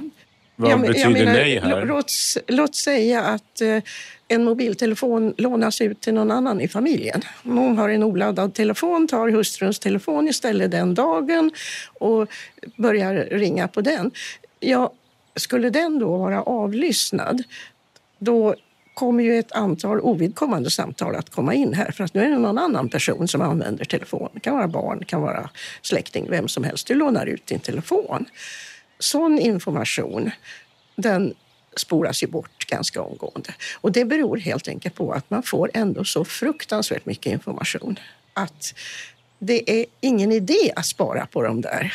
Vad 0.56 0.70
Ja, 0.70 0.76
men- 0.76 0.86
betyder 0.86 1.08
jag 1.10 1.12
menar, 1.12 1.32
nej 1.32 1.60
här? 1.60 1.84
Låt, 1.84 2.12
låt 2.46 2.74
säga 2.74 3.22
att 3.22 3.60
eh, 3.60 3.82
en 4.28 4.44
mobiltelefon 4.44 5.34
lånas 5.36 5.80
ut 5.80 6.00
till 6.00 6.14
någon 6.14 6.30
annan 6.30 6.60
i 6.60 6.68
familjen. 6.68 7.22
Om 7.42 7.56
hon 7.58 7.78
har 7.78 7.88
en 7.88 8.02
oladdad 8.02 8.54
telefon 8.54 9.08
tar 9.08 9.28
hustruns 9.28 9.78
telefon 9.78 10.28
istället 10.28 10.70
den 10.70 10.94
dagen 10.94 11.50
och 12.00 12.28
börjar 12.76 13.14
ringa 13.14 13.68
på 13.68 13.80
den. 13.80 14.10
Ja, 14.60 14.92
skulle 15.36 15.70
den 15.70 15.98
då 15.98 16.16
vara 16.16 16.42
avlyssnad, 16.42 17.42
då 18.18 18.54
kommer 18.94 19.24
ju 19.24 19.38
ett 19.38 19.52
antal 19.52 20.00
ovidkommande 20.00 20.70
samtal 20.70 21.16
att 21.16 21.30
komma 21.30 21.54
in 21.54 21.74
här 21.74 21.90
för 21.90 22.04
att 22.04 22.14
nu 22.14 22.20
är 22.20 22.30
det 22.30 22.38
någon 22.38 22.58
annan 22.58 22.88
person 22.88 23.28
som 23.28 23.42
använder 23.42 23.84
telefon. 23.84 24.28
Det 24.34 24.40
kan 24.40 24.54
vara 24.54 24.68
barn, 24.68 24.98
det 24.98 25.04
kan 25.04 25.20
vara 25.22 25.50
släkting, 25.82 26.26
vem 26.30 26.48
som 26.48 26.64
helst. 26.64 26.86
Du 26.86 26.94
lånar 26.94 27.26
ut 27.26 27.46
din 27.46 27.60
telefon. 27.60 28.24
Sån 28.98 29.38
information, 29.38 30.30
den 30.96 31.34
spolas 31.76 32.22
ju 32.22 32.26
bort 32.26 32.66
ganska 32.66 33.02
omgående. 33.02 33.54
Och 33.80 33.92
det 33.92 34.04
beror 34.04 34.36
helt 34.36 34.68
enkelt 34.68 34.94
på 34.94 35.12
att 35.12 35.30
man 35.30 35.42
får 35.42 35.70
ändå 35.74 36.04
så 36.04 36.24
fruktansvärt 36.24 37.06
mycket 37.06 37.32
information 37.32 37.98
att 38.34 38.74
det 39.38 39.80
är 39.80 39.86
ingen 40.00 40.32
idé 40.32 40.72
att 40.76 40.86
spara 40.86 41.26
på 41.26 41.42
de 41.42 41.60
där 41.60 41.94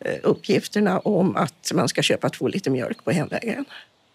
eh, 0.00 0.16
uppgifterna 0.22 0.98
om 0.98 1.36
att 1.36 1.72
man 1.74 1.88
ska 1.88 2.02
köpa 2.02 2.28
två 2.28 2.48
liter 2.48 2.70
mjölk 2.70 3.04
på 3.04 3.10
hemvägen. 3.10 3.64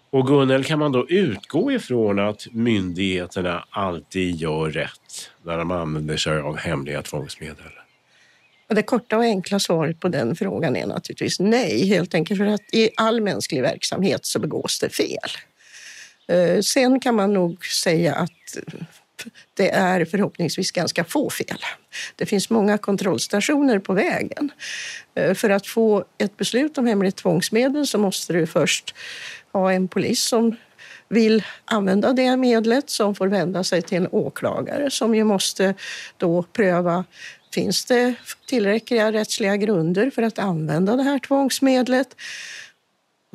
Och 0.09 0.27
Gunnel, 0.27 0.63
kan 0.63 0.79
man 0.79 0.91
då 0.91 1.09
utgå 1.09 1.71
ifrån 1.71 2.19
att 2.19 2.47
myndigheterna 2.51 3.65
alltid 3.69 4.35
gör 4.35 4.69
rätt 4.69 5.31
när 5.43 5.57
de 5.57 5.71
använder 5.71 6.17
sig 6.17 6.39
av 6.39 6.57
hemliga 6.57 7.01
tvångsmedel? 7.01 7.71
Det 8.69 8.83
korta 8.83 9.17
och 9.17 9.23
enkla 9.23 9.59
svaret 9.59 9.99
på 9.99 10.07
den 10.07 10.35
frågan 10.35 10.75
är 10.75 10.85
naturligtvis 10.85 11.39
nej, 11.39 11.87
helt 11.87 12.13
enkelt 12.13 12.37
för 12.37 12.45
att 12.45 12.73
i 12.73 12.89
all 12.97 13.21
mänsklig 13.21 13.61
verksamhet 13.61 14.25
så 14.25 14.39
begås 14.39 14.79
det 14.79 14.89
fel. 14.89 15.29
Eh, 16.27 16.61
sen 16.61 16.99
kan 16.99 17.15
man 17.15 17.33
nog 17.33 17.65
säga 17.65 18.15
att 18.15 18.57
det 19.53 19.69
är 19.69 20.05
förhoppningsvis 20.05 20.71
ganska 20.71 21.03
få 21.03 21.29
fel. 21.29 21.57
Det 22.15 22.25
finns 22.25 22.49
många 22.49 22.77
kontrollstationer 22.77 23.79
på 23.79 23.93
vägen. 23.93 24.51
Eh, 25.15 25.33
för 25.33 25.49
att 25.49 25.67
få 25.67 26.05
ett 26.17 26.37
beslut 26.37 26.77
om 26.77 26.85
hemligt 26.85 27.15
tvångsmedel 27.15 27.87
så 27.87 27.97
måste 27.97 28.33
du 28.33 28.47
först 28.47 28.95
ha 29.51 29.71
en 29.71 29.87
polis 29.87 30.23
som 30.23 30.55
vill 31.09 31.43
använda 31.65 32.13
det 32.13 32.37
medlet 32.37 32.89
som 32.89 33.15
får 33.15 33.27
vända 33.27 33.63
sig 33.63 33.81
till 33.81 33.97
en 33.97 34.07
åklagare 34.11 34.89
som 34.89 35.15
ju 35.15 35.23
måste 35.23 35.73
då 36.17 36.43
pröva 36.43 37.05
Finns 37.57 37.85
det 37.85 38.13
tillräckliga 38.47 39.11
rättsliga 39.11 39.57
grunder 39.57 40.09
för 40.09 40.21
att 40.21 40.39
använda 40.39 40.95
det 40.95 41.03
här 41.03 41.19
tvångsmedlet? 41.19 42.15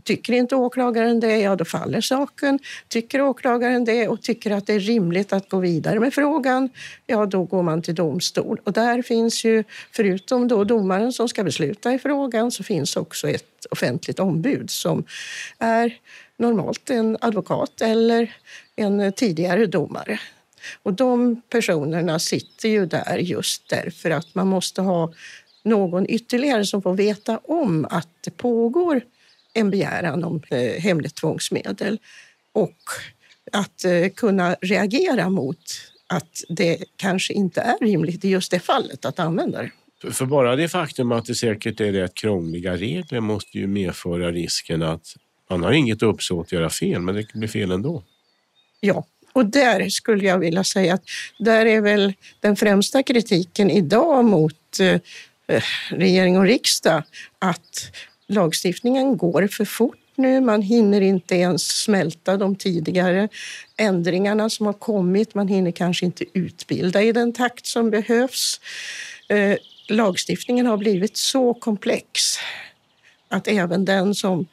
Tycker 0.02 0.32
inte 0.32 0.56
åklagaren 0.56 1.20
det, 1.20 1.38
ja 1.38 1.56
då 1.56 1.64
faller 1.64 2.00
saken. 2.00 2.58
Tycker 2.88 3.20
åklagaren 3.20 3.84
det 3.84 4.08
och 4.08 4.22
tycker 4.22 4.50
att 4.50 4.66
det 4.66 4.72
är 4.72 4.80
rimligt 4.80 5.32
att 5.32 5.48
gå 5.48 5.58
vidare 5.58 6.00
med 6.00 6.14
frågan, 6.14 6.70
ja 7.06 7.26
då 7.26 7.44
går 7.44 7.62
man 7.62 7.82
till 7.82 7.94
domstol. 7.94 8.60
Och 8.64 8.72
där 8.72 9.02
finns 9.02 9.44
ju, 9.44 9.64
förutom 9.92 10.48
då 10.48 10.64
domaren 10.64 11.12
som 11.12 11.28
ska 11.28 11.44
besluta 11.44 11.92
i 11.92 11.98
frågan, 11.98 12.50
så 12.50 12.62
finns 12.62 12.96
också 12.96 13.28
ett 13.28 13.66
offentligt 13.70 14.20
ombud 14.20 14.70
som 14.70 15.04
är 15.58 15.98
normalt 16.36 16.90
en 16.90 17.16
advokat 17.20 17.80
eller 17.80 18.36
en 18.76 19.12
tidigare 19.12 19.66
domare. 19.66 20.18
Och 20.82 20.94
de 20.94 21.42
personerna 21.48 22.18
sitter 22.18 22.68
ju 22.68 22.86
där 22.86 23.18
just 23.18 23.68
därför 23.68 24.10
att 24.10 24.34
man 24.34 24.46
måste 24.46 24.80
ha 24.82 25.12
någon 25.64 26.06
ytterligare 26.10 26.64
som 26.66 26.82
får 26.82 26.94
veta 26.94 27.38
om 27.38 27.86
att 27.90 28.08
det 28.20 28.30
pågår 28.30 29.00
en 29.54 29.70
begäran 29.70 30.24
om 30.24 30.42
eh, 30.50 30.80
hemligt 30.82 31.14
tvångsmedel 31.14 31.98
och 32.52 32.76
att 33.52 33.84
eh, 33.84 34.08
kunna 34.08 34.54
reagera 34.60 35.28
mot 35.30 35.58
att 36.06 36.44
det 36.48 36.84
kanske 36.96 37.32
inte 37.34 37.60
är 37.60 37.78
rimligt 37.80 38.24
i 38.24 38.28
just 38.28 38.50
det 38.50 38.58
fallet 38.60 39.04
att 39.04 39.18
använda 39.18 39.62
det. 39.62 39.70
För- 40.02 40.10
För 40.10 40.26
bara 40.26 40.56
det 40.56 40.68
faktum 40.68 41.12
att 41.12 41.24
det 41.26 41.34
säkert 41.34 41.80
är 41.80 41.92
rätt 41.92 42.14
krångliga 42.14 42.76
regler 42.76 43.20
måste 43.20 43.58
ju 43.58 43.66
medföra 43.66 44.32
risken 44.32 44.82
att 44.82 45.06
man 45.50 45.62
har 45.62 45.72
inget 45.72 46.02
uppsåt 46.02 46.46
att 46.46 46.52
göra 46.52 46.70
fel, 46.70 47.00
men 47.02 47.14
det 47.14 47.32
blir 47.34 47.48
fel 47.48 47.70
ändå. 47.70 48.02
Ja, 48.80 49.04
och 49.32 49.46
där 49.46 49.88
skulle 49.88 50.24
jag 50.24 50.38
vilja 50.38 50.64
säga 50.64 50.94
att 50.94 51.04
där 51.38 51.66
är 51.66 51.80
väl 51.80 52.14
den 52.40 52.56
främsta 52.56 53.02
kritiken 53.02 53.70
idag 53.70 54.24
mot 54.24 54.80
eh, 54.80 55.00
eh, 55.46 55.62
regering 55.90 56.38
och 56.38 56.44
riksdag 56.44 57.02
att 57.38 57.90
lagstiftningen 58.28 59.16
går 59.16 59.46
för 59.46 59.64
fort 59.64 59.98
nu. 60.16 60.40
Man 60.40 60.62
hinner 60.62 61.00
inte 61.00 61.34
ens 61.34 61.82
smälta 61.82 62.36
de 62.36 62.56
tidigare 62.56 63.28
ändringarna 63.76 64.50
som 64.50 64.66
har 64.66 64.72
kommit. 64.72 65.34
Man 65.34 65.48
hinner 65.48 65.70
kanske 65.70 66.06
inte 66.06 66.24
utbilda 66.32 67.02
i 67.02 67.12
den 67.12 67.32
takt 67.32 67.66
som 67.66 67.90
behövs. 67.90 68.60
Eh, 69.28 69.56
lagstiftningen 69.88 70.66
har 70.66 70.76
blivit 70.76 71.16
så 71.16 71.54
komplex 71.54 72.36
att 73.28 73.48
även 73.48 73.84
den 73.84 74.14
som 74.14 74.46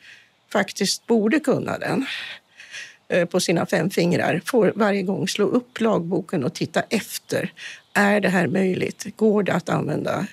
faktiskt 0.51 1.07
borde 1.07 1.39
kunna 1.39 1.77
den 1.77 2.05
på 3.29 3.39
sina 3.39 3.65
fem 3.65 3.89
fingrar 3.89 4.41
får 4.45 4.73
varje 4.75 5.01
gång 5.01 5.27
slå 5.27 5.45
upp 5.45 5.81
lagboken 5.81 6.43
och 6.43 6.53
titta 6.53 6.81
efter. 6.89 7.53
Är 7.93 8.19
det 8.19 8.29
här 8.29 8.47
möjligt? 8.47 9.05
Går 9.15 9.43
det 9.43 9.53
att 9.53 9.69
använda 9.69 10.27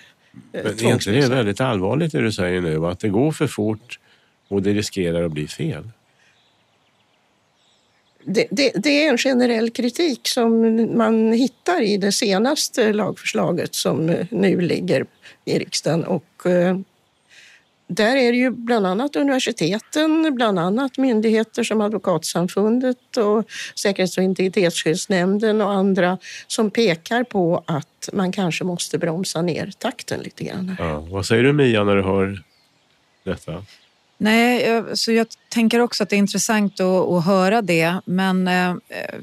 eh, 0.53 0.65
Men 0.65 0.87
är 0.87 0.93
inte 0.93 1.11
det 1.11 1.29
väldigt 1.29 1.61
allvarligt 1.61 2.13
det 2.13 2.21
du 2.21 2.33
säger 2.33 2.61
nu? 2.61 2.87
Att 2.87 3.01
det 3.01 3.09
går 3.09 3.33
för 3.33 3.47
fort 3.47 3.99
och 4.49 4.63
det 4.63 4.73
riskerar 4.73 5.23
att 5.23 5.33
bli 5.33 5.49
fel. 5.49 5.91
Det, 8.25 8.47
det, 8.51 8.73
det 8.75 9.07
är 9.07 9.11
en 9.11 9.19
generell 9.19 9.71
kritik 9.71 10.29
som 10.29 10.61
man 10.97 11.33
hittar 11.33 11.83
i 11.83 11.97
det 11.97 12.13
senaste 12.13 12.93
lagförslaget 12.93 13.75
som 13.75 14.09
eh, 14.09 14.27
nu 14.31 14.61
ligger 14.61 15.07
i 15.45 15.59
riksdagen. 15.59 16.05
Och, 16.05 16.47
eh, 16.47 16.79
där 17.87 18.17
är 18.17 18.33
det 18.33 18.39
ju 18.39 18.51
bland 18.51 18.87
annat 18.87 19.17
universiteten, 19.17 20.35
bland 20.35 20.59
annat 20.59 20.99
myndigheter 20.99 21.65
som 21.65 21.81
Advokatsamfundet 21.81 23.17
och 23.17 23.51
Säkerhets 23.75 24.19
och 24.19 24.25
integritetsskyddsnämnden 24.25 25.61
och 25.61 25.73
andra 25.73 26.19
som 26.47 26.71
pekar 26.71 27.25
på 27.25 27.65
att 27.67 28.09
man 28.13 28.33
kanske 28.33 28.65
måste 28.65 28.99
bromsa 28.99 29.43
ner 29.43 29.73
takten 29.79 30.21
lite 30.21 30.45
grann. 30.45 30.77
Ja. 30.79 31.01
Vad 31.01 31.27
säger 31.27 31.43
du 31.43 31.53
Mia 31.53 31.85
när 31.85 31.97
du 31.97 32.03
hör 32.03 32.43
detta? 33.25 33.65
Nej, 34.19 34.63
jag, 34.63 34.99
så 34.99 35.13
jag 35.13 35.27
tänker 35.49 35.81
också 35.81 36.03
att 36.03 36.11
det 36.11 36.17
är 36.17 36.19
intressant 36.19 36.81
att, 36.81 37.09
att 37.09 37.25
höra 37.25 37.63
det. 37.63 38.01
Men 38.05 38.49
eh, 38.49 38.75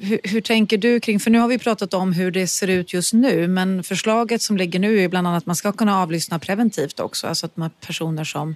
hur, 0.01 0.19
hur 0.23 0.41
tänker 0.41 0.77
du 0.77 0.99
kring, 0.99 1.19
för 1.19 1.31
nu 1.31 1.39
har 1.39 1.47
vi 1.47 1.57
pratat 1.57 1.93
om 1.93 2.13
hur 2.13 2.31
det 2.31 2.47
ser 2.47 2.67
ut 2.67 2.93
just 2.93 3.13
nu, 3.13 3.47
men 3.47 3.83
förslaget 3.83 4.41
som 4.41 4.57
ligger 4.57 4.79
nu 4.79 4.99
är 4.99 5.07
bland 5.09 5.27
annat 5.27 5.43
att 5.43 5.45
man 5.45 5.55
ska 5.55 5.71
kunna 5.71 6.01
avlyssna 6.01 6.39
preventivt 6.39 6.99
också, 6.99 7.27
alltså 7.27 7.45
att 7.45 7.57
man, 7.57 7.69
personer 7.69 8.23
som 8.23 8.55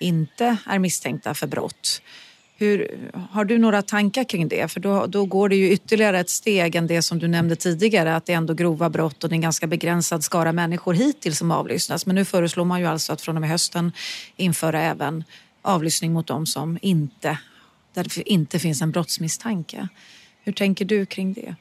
inte 0.00 0.56
är 0.66 0.78
misstänkta 0.78 1.34
för 1.34 1.46
brott. 1.46 2.02
Hur, 2.60 2.98
har 3.30 3.44
du 3.44 3.58
några 3.58 3.82
tankar 3.82 4.24
kring 4.24 4.48
det? 4.48 4.72
För 4.72 4.80
då, 4.80 5.06
då 5.06 5.24
går 5.24 5.48
det 5.48 5.56
ju 5.56 5.70
ytterligare 5.70 6.20
ett 6.20 6.30
steg 6.30 6.74
än 6.74 6.86
det 6.86 7.02
som 7.02 7.18
du 7.18 7.28
nämnde 7.28 7.56
tidigare, 7.56 8.16
att 8.16 8.26
det 8.26 8.32
är 8.32 8.36
ändå 8.36 8.54
grova 8.54 8.90
brott 8.90 9.24
och 9.24 9.30
det 9.30 9.32
är 9.32 9.36
en 9.36 9.40
ganska 9.40 9.66
begränsad 9.66 10.24
skara 10.24 10.52
människor 10.52 10.94
hittills 10.94 11.38
som 11.38 11.50
avlyssnas. 11.50 12.06
Men 12.06 12.14
nu 12.14 12.24
föreslår 12.24 12.64
man 12.64 12.80
ju 12.80 12.86
alltså 12.86 13.12
att 13.12 13.20
från 13.20 13.36
och 13.36 13.40
med 13.40 13.50
hösten 13.50 13.92
införa 14.36 14.80
även 14.80 15.24
avlyssning 15.62 16.12
mot 16.12 16.26
dem 16.26 16.46
som 16.46 16.78
inte, 16.82 17.38
där 17.94 18.06
det 18.14 18.30
inte 18.30 18.58
finns 18.58 18.82
en 18.82 18.90
brottsmisstanke. 18.90 19.88
Hur 20.42 20.52
tänker 20.52 20.84
du 20.84 21.06
kring 21.06 21.32
det? 21.32 21.54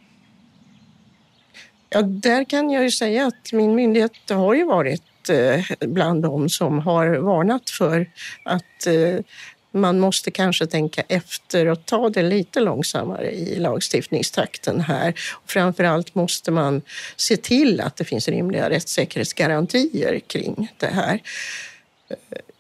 Ja, 1.89 2.01
där 2.01 2.44
kan 2.44 2.70
jag 2.70 2.84
ju 2.84 2.92
säga 2.92 3.27
att 3.27 3.54
min 3.54 3.75
myndighet 3.75 4.30
har 4.30 4.54
ju 4.54 4.66
varit 4.66 5.30
eh, 5.30 5.66
bland 5.80 6.24
de 6.24 6.50
som 6.50 6.80
har 6.80 7.08
varnat 7.08 7.70
för 7.70 8.10
att 8.44 8.88
eh, 8.88 9.20
man 9.72 10.00
måste 10.00 10.32
kanske 10.32 10.66
tänka 10.66 11.01
efter 11.01 11.66
och 11.66 11.86
ta 11.86 12.10
det 12.10 12.24
lite 12.24 12.60
långsammare 12.60 13.32
i 13.32 13.60
lagstiftningstakten 13.60 14.80
här. 14.80 15.13
Framför 15.46 15.84
allt 15.84 16.16
måste 16.16 16.51
man 16.51 16.82
se 17.16 17.38
till 17.38 17.82
att 17.82 17.96
det 17.96 18.06
finns 18.06 18.27
rimliga 18.27 18.70
rättssäkerhetsgarantier 18.70 20.20
kring 20.20 20.72
det 20.77 20.88
här. 20.88 21.22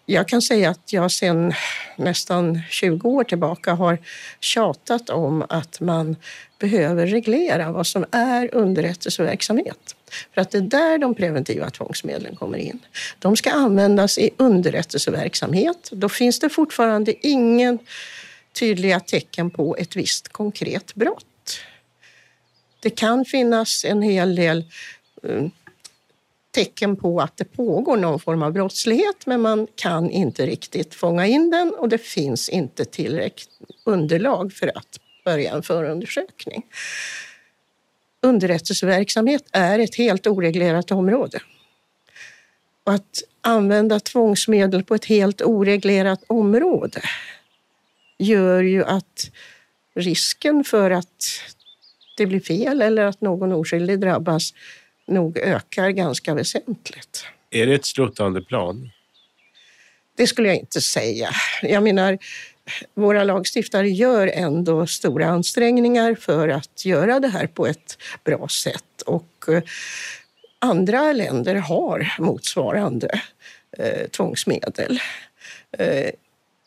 Jag 0.09 0.27
kan 0.27 0.41
säga 0.41 0.69
att 0.69 0.93
jag 0.93 1.11
sedan 1.11 1.53
nästan 1.95 2.61
20 2.69 3.09
år 3.09 3.23
tillbaka 3.23 3.73
har 3.73 3.97
tjatat 4.39 5.09
om 5.09 5.45
att 5.49 5.79
man 5.79 6.15
behöver 6.59 7.07
reglera 7.07 7.71
vad 7.71 7.87
som 7.87 8.05
är 8.11 8.55
underrättelseverksamhet. 8.55 9.95
För 10.33 10.41
att 10.41 10.51
det 10.51 10.57
är 10.57 10.61
där 10.61 10.97
de 10.97 11.15
preventiva 11.15 11.69
tvångsmedlen 11.69 12.35
kommer 12.35 12.57
in. 12.57 12.79
De 13.19 13.35
ska 13.35 13.51
användas 13.51 14.17
i 14.17 14.29
underrättelseverksamhet. 14.37 15.89
Då 15.91 16.09
finns 16.09 16.39
det 16.39 16.49
fortfarande 16.49 17.27
ingen 17.27 17.79
tydliga 18.59 18.99
tecken 18.99 19.49
på 19.49 19.75
ett 19.77 19.95
visst 19.95 20.27
konkret 20.29 20.95
brott. 20.95 21.59
Det 22.79 22.89
kan 22.89 23.25
finnas 23.25 23.85
en 23.85 24.01
hel 24.01 24.35
del 24.35 24.65
eh, 25.23 25.45
tecken 26.57 26.95
på 26.95 27.19
att 27.19 27.37
det 27.37 27.45
pågår 27.45 27.97
någon 27.97 28.19
form 28.19 28.43
av 28.43 28.53
brottslighet 28.53 29.25
men 29.25 29.41
man 29.41 29.67
kan 29.75 30.09
inte 30.09 30.45
riktigt 30.45 30.95
fånga 30.95 31.25
in 31.25 31.49
den 31.49 31.73
och 31.73 31.89
det 31.89 31.97
finns 31.97 32.49
inte 32.49 32.85
tillräckligt 32.85 33.49
underlag 33.83 34.53
för 34.53 34.77
att 34.77 34.99
börja 35.25 35.53
en 35.53 35.63
förundersökning. 35.63 36.65
Underrättelseverksamhet 38.21 39.43
är 39.51 39.79
ett 39.79 39.95
helt 39.95 40.27
oreglerat 40.27 40.91
område. 40.91 41.39
Och 42.83 42.93
att 42.93 43.23
använda 43.41 43.99
tvångsmedel 43.99 44.83
på 44.83 44.95
ett 44.95 45.05
helt 45.05 45.41
oreglerat 45.41 46.23
område 46.27 47.01
gör 48.17 48.63
ju 48.63 48.83
att 48.83 49.31
risken 49.95 50.63
för 50.63 50.91
att 50.91 51.25
det 52.17 52.25
blir 52.25 52.39
fel 52.39 52.81
eller 52.81 53.05
att 53.05 53.21
någon 53.21 53.51
oskyldig 53.51 53.99
drabbas 53.99 54.53
nog 55.07 55.37
ökar 55.37 55.89
ganska 55.89 56.33
väsentligt. 56.33 57.25
Är 57.49 57.65
det 57.65 57.73
ett 57.73 57.85
sluttande 57.85 58.41
plan? 58.41 58.89
Det 60.17 60.27
skulle 60.27 60.47
jag 60.47 60.57
inte 60.57 60.81
säga. 60.81 61.29
Jag 61.61 61.83
menar, 61.83 62.17
våra 62.93 63.23
lagstiftare 63.23 63.89
gör 63.89 64.27
ändå 64.27 64.87
stora 64.87 65.27
ansträngningar 65.27 66.15
för 66.15 66.49
att 66.49 66.85
göra 66.85 67.19
det 67.19 67.27
här 67.27 67.47
på 67.47 67.67
ett 67.67 67.97
bra 68.23 68.47
sätt 68.47 69.01
och 69.05 69.45
eh, 69.47 69.63
andra 70.59 71.13
länder 71.13 71.55
har 71.55 72.13
motsvarande 72.19 73.21
eh, 73.77 74.07
tvångsmedel. 74.07 74.99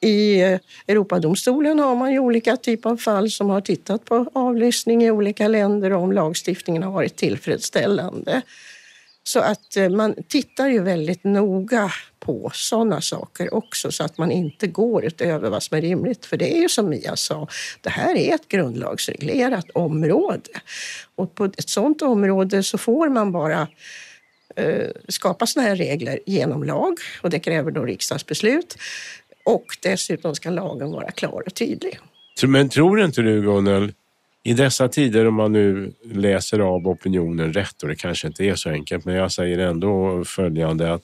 I 0.01 0.41
Europadomstolen 0.87 1.79
har 1.79 1.97
man 1.97 2.13
ju 2.13 2.19
olika 2.19 2.57
typer 2.57 2.91
av 2.91 2.97
fall 2.97 3.31
som 3.31 3.51
har 3.51 3.61
tittat 3.61 4.05
på 4.05 4.31
avlyssning 4.33 5.05
i 5.05 5.11
olika 5.11 5.49
länder 5.49 5.93
och 5.93 6.03
om 6.03 6.13
lagstiftningen 6.13 6.83
har 6.83 6.93
varit 6.93 7.17
tillfredsställande. 7.17 8.43
Så 9.23 9.41
att 9.41 9.77
eh, 9.77 9.89
man 9.89 10.15
tittar 10.29 10.69
ju 10.69 10.83
väldigt 10.83 11.25
noga 11.25 11.93
på 12.21 12.51
sådana 12.55 13.01
saker 13.01 13.55
också 13.55 13.93
så 13.93 14.05
att 14.05 14.19
man 14.19 14.31
inte 14.31 14.67
går 14.67 15.05
utöver 15.05 15.51
vad 15.51 15.63
som 15.63 15.77
är 15.77 15.81
rimligt. 15.81 16.27
För 16.27 16.37
det 16.37 16.57
är 16.57 16.61
ju 16.61 16.69
som 16.69 16.89
Mia 16.89 17.17
sa, 17.17 17.49
det 17.81 17.91
här 17.91 18.17
är 18.17 18.35
ett 18.35 18.49
grundlagsreglerat 18.49 19.71
område. 19.71 20.61
Och 21.15 21.35
på 21.35 21.45
ett 21.45 21.69
sådant 21.69 22.03
område 22.03 22.63
så 22.63 22.79
får 22.79 23.09
man 23.09 23.33
bara 23.33 23.69
eh, 24.57 24.91
skapa 25.09 25.47
sådana 25.47 25.69
här 25.69 25.77
regler 25.77 26.19
genom 26.27 26.65
lag 26.65 26.99
och 27.23 27.31
det 27.31 27.41
kräver 27.41 27.71
då 27.71 27.85
riksdagsbeslut. 27.85 28.77
Och 29.45 29.65
dessutom 29.83 30.35
ska 30.35 30.51
lagen 30.51 30.91
vara 30.91 31.11
klar 31.11 31.43
och 31.47 31.55
tydlig. 31.55 31.99
Men 32.47 32.69
tror 32.69 33.01
inte 33.01 33.23
du 33.23 33.43
Gunnel, 33.43 33.93
i 34.43 34.53
dessa 34.53 34.89
tider 34.89 35.27
om 35.27 35.35
man 35.35 35.53
nu 35.53 35.93
läser 36.05 36.59
av 36.59 36.89
opinionen 36.89 37.53
rätt 37.53 37.83
och 37.83 37.89
det 37.89 37.97
kanske 37.97 38.27
inte 38.27 38.45
är 38.45 38.55
så 38.55 38.71
enkelt, 38.71 39.05
men 39.05 39.15
jag 39.15 39.33
säger 39.33 39.59
ändå 39.59 40.25
följande 40.25 40.93
att 40.93 41.03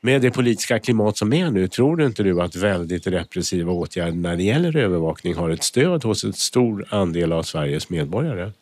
med 0.00 0.22
det 0.22 0.30
politiska 0.30 0.78
klimat 0.78 1.18
som 1.18 1.32
är 1.32 1.50
nu, 1.50 1.68
tror 1.68 1.96
du 1.96 2.06
inte 2.06 2.22
du 2.22 2.42
att 2.42 2.56
väldigt 2.56 3.06
repressiva 3.06 3.72
åtgärder 3.72 4.12
när 4.12 4.36
det 4.36 4.42
gäller 4.42 4.76
övervakning 4.76 5.34
har 5.34 5.50
ett 5.50 5.62
stöd 5.62 6.04
hos 6.04 6.24
en 6.24 6.32
stor 6.32 6.86
andel 6.90 7.32
av 7.32 7.42
Sveriges 7.42 7.90
medborgare? 7.90 8.52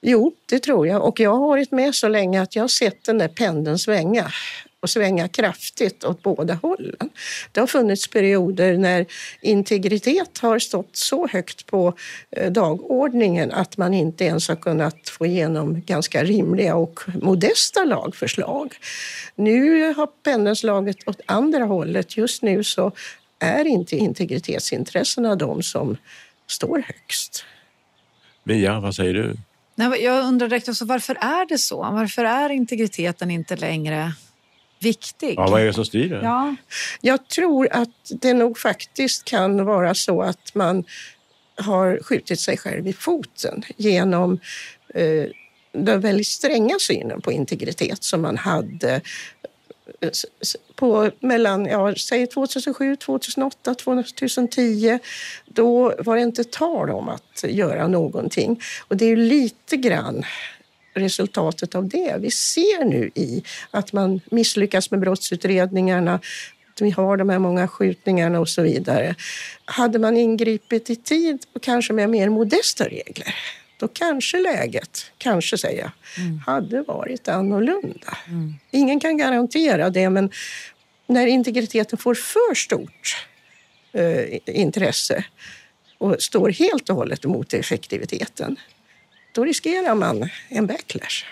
Jo, 0.00 0.32
det 0.48 0.58
tror 0.58 0.86
jag. 0.86 1.04
Och 1.04 1.20
jag 1.20 1.30
har 1.30 1.48
varit 1.48 1.72
med 1.72 1.94
så 1.94 2.08
länge 2.08 2.42
att 2.42 2.56
jag 2.56 2.62
har 2.62 2.68
sett 2.68 3.04
den 3.04 3.18
där 3.18 3.28
pendeln 3.28 3.78
svänga 3.78 4.30
och 4.80 4.90
svänga 4.90 5.28
kraftigt 5.28 6.04
åt 6.04 6.22
båda 6.22 6.54
hållen. 6.54 7.10
Det 7.52 7.60
har 7.60 7.66
funnits 7.66 8.08
perioder 8.08 8.78
när 8.78 9.06
integritet 9.40 10.38
har 10.38 10.58
stått 10.58 10.96
så 10.96 11.26
högt 11.26 11.66
på 11.66 11.94
eh, 12.30 12.52
dagordningen 12.52 13.52
att 13.52 13.76
man 13.76 13.94
inte 13.94 14.24
ens 14.24 14.48
har 14.48 14.56
kunnat 14.56 15.08
få 15.08 15.26
igenom 15.26 15.82
ganska 15.86 16.24
rimliga 16.24 16.76
och 16.76 17.00
modesta 17.22 17.84
lagförslag. 17.84 18.74
Nu 19.34 19.92
har 19.94 20.06
pendeln 20.06 20.56
slagit 20.56 21.08
åt 21.08 21.20
andra 21.26 21.64
hållet. 21.64 22.16
Just 22.16 22.42
nu 22.42 22.64
så 22.64 22.92
är 23.38 23.64
inte 23.64 23.96
integritetsintressena 23.96 25.36
de 25.36 25.62
som 25.62 25.96
står 26.46 26.78
högst. 26.86 27.44
Mia, 28.44 28.80
vad 28.80 28.94
säger 28.94 29.14
du? 29.14 29.36
Nej, 29.74 30.04
jag 30.04 30.24
undrar 30.24 30.48
direkt 30.48 30.68
också, 30.68 30.84
varför 30.84 31.14
är 31.14 31.48
det 31.48 31.58
så? 31.58 31.76
Varför 31.76 32.24
är 32.24 32.50
integriteten 32.50 33.30
inte 33.30 33.56
längre 33.56 34.12
viktig. 34.78 35.34
Ja, 35.36 35.46
vad 35.50 35.60
är 35.60 35.64
det 35.64 35.72
som 35.72 35.84
styr 35.84 36.08
det? 36.08 36.20
Ja. 36.22 36.56
Jag 37.00 37.28
tror 37.28 37.68
att 37.72 38.10
det 38.10 38.34
nog 38.34 38.58
faktiskt 38.58 39.24
kan 39.24 39.64
vara 39.64 39.94
så 39.94 40.22
att 40.22 40.54
man 40.54 40.84
har 41.56 41.98
skjutit 42.02 42.40
sig 42.40 42.56
själv 42.56 42.88
i 42.88 42.92
foten 42.92 43.62
genom 43.76 44.40
eh, 44.94 45.24
den 45.72 46.00
väldigt 46.00 46.26
stränga 46.26 46.74
synen 46.80 47.20
på 47.20 47.32
integritet 47.32 48.04
som 48.04 48.22
man 48.22 48.36
hade 48.36 49.00
eh, 50.00 50.10
på 50.74 51.10
mellan, 51.20 51.66
ja, 51.66 51.94
säg 51.94 52.26
2007, 52.26 52.96
2008, 52.96 53.74
2010. 53.74 54.98
Då 55.46 55.94
var 55.98 56.16
det 56.16 56.22
inte 56.22 56.44
tal 56.44 56.90
om 56.90 57.08
att 57.08 57.44
göra 57.48 57.88
någonting. 57.88 58.60
Och 58.88 58.96
det 58.96 59.04
är 59.04 59.16
lite 59.16 59.76
grann 59.76 60.24
resultatet 60.98 61.74
av 61.74 61.88
det. 61.88 62.16
Vi 62.18 62.30
ser 62.30 62.84
nu 62.84 63.10
i 63.14 63.42
att 63.70 63.92
man 63.92 64.20
misslyckas 64.30 64.90
med 64.90 65.00
brottsutredningarna, 65.00 66.20
vi 66.80 66.90
har 66.90 67.16
de 67.16 67.28
här 67.28 67.38
många 67.38 67.68
skjutningarna 67.68 68.40
och 68.40 68.48
så 68.48 68.62
vidare. 68.62 69.14
Hade 69.64 69.98
man 69.98 70.16
ingripit 70.16 70.90
i 70.90 70.96
tid 70.96 71.46
och 71.52 71.62
kanske 71.62 71.92
med 71.92 72.10
mer 72.10 72.28
modesta 72.28 72.84
regler, 72.84 73.34
då 73.80 73.88
kanske 73.88 74.38
läget, 74.38 75.10
kanske 75.18 75.58
säger 75.58 75.80
jag, 75.80 75.90
mm. 76.24 76.38
hade 76.38 76.82
varit 76.82 77.28
annorlunda. 77.28 78.18
Mm. 78.26 78.54
Ingen 78.70 79.00
kan 79.00 79.16
garantera 79.16 79.90
det, 79.90 80.10
men 80.10 80.30
när 81.06 81.26
integriteten 81.26 81.98
får 81.98 82.14
för 82.14 82.54
stort 82.54 83.26
eh, 83.92 84.38
intresse 84.46 85.24
och 85.98 86.22
står 86.22 86.50
helt 86.50 86.90
och 86.90 86.96
hållet 86.96 87.24
emot 87.24 87.54
effektiviteten, 87.54 88.56
då 89.32 89.44
riskerar 89.44 89.94
man 89.94 90.30
en 90.48 90.66
backlash. 90.66 91.24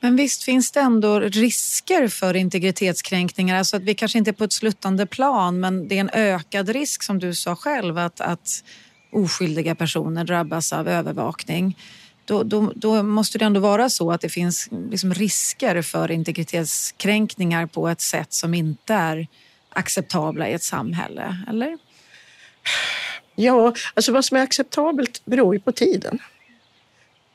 Men 0.00 0.16
visst 0.16 0.44
finns 0.44 0.70
det 0.70 0.80
ändå 0.80 1.20
risker 1.20 2.08
för 2.08 2.36
integritetskränkningar? 2.36 3.58
Alltså 3.58 3.76
att 3.76 3.82
vi 3.82 3.94
kanske 3.94 4.18
inte 4.18 4.30
är 4.30 4.32
på 4.32 4.44
ett 4.44 4.52
sluttande 4.52 5.06
plan 5.06 5.60
men 5.60 5.88
det 5.88 5.96
är 5.96 6.00
en 6.00 6.10
ökad 6.12 6.68
risk 6.68 7.02
som 7.02 7.18
du 7.18 7.34
sa 7.34 7.56
själv 7.56 7.98
att, 7.98 8.20
att 8.20 8.64
oskyldiga 9.12 9.74
personer 9.74 10.24
drabbas 10.24 10.72
av 10.72 10.88
övervakning. 10.88 11.78
Då, 12.24 12.42
då, 12.42 12.72
då, 12.74 13.02
måste 13.02 13.38
det 13.38 13.44
ändå 13.44 13.60
vara 13.60 13.90
så 13.90 14.12
att 14.12 14.20
det 14.20 14.28
finns 14.28 14.68
liksom 14.90 15.14
risker 15.14 15.82
för 15.82 16.10
integritetskränkningar 16.10 17.66
på 17.66 17.88
ett 17.88 18.00
sätt 18.00 18.32
som 18.32 18.54
inte 18.54 18.94
är 18.94 19.26
acceptabla 19.68 20.48
i 20.48 20.52
ett 20.52 20.62
samhälle, 20.62 21.44
eller? 21.48 21.78
Ja, 23.34 23.74
alltså 23.94 24.12
vad 24.12 24.24
som 24.24 24.36
är 24.36 24.42
acceptabelt 24.42 25.22
beror 25.24 25.54
ju 25.54 25.60
på 25.60 25.72
tiden 25.72 26.18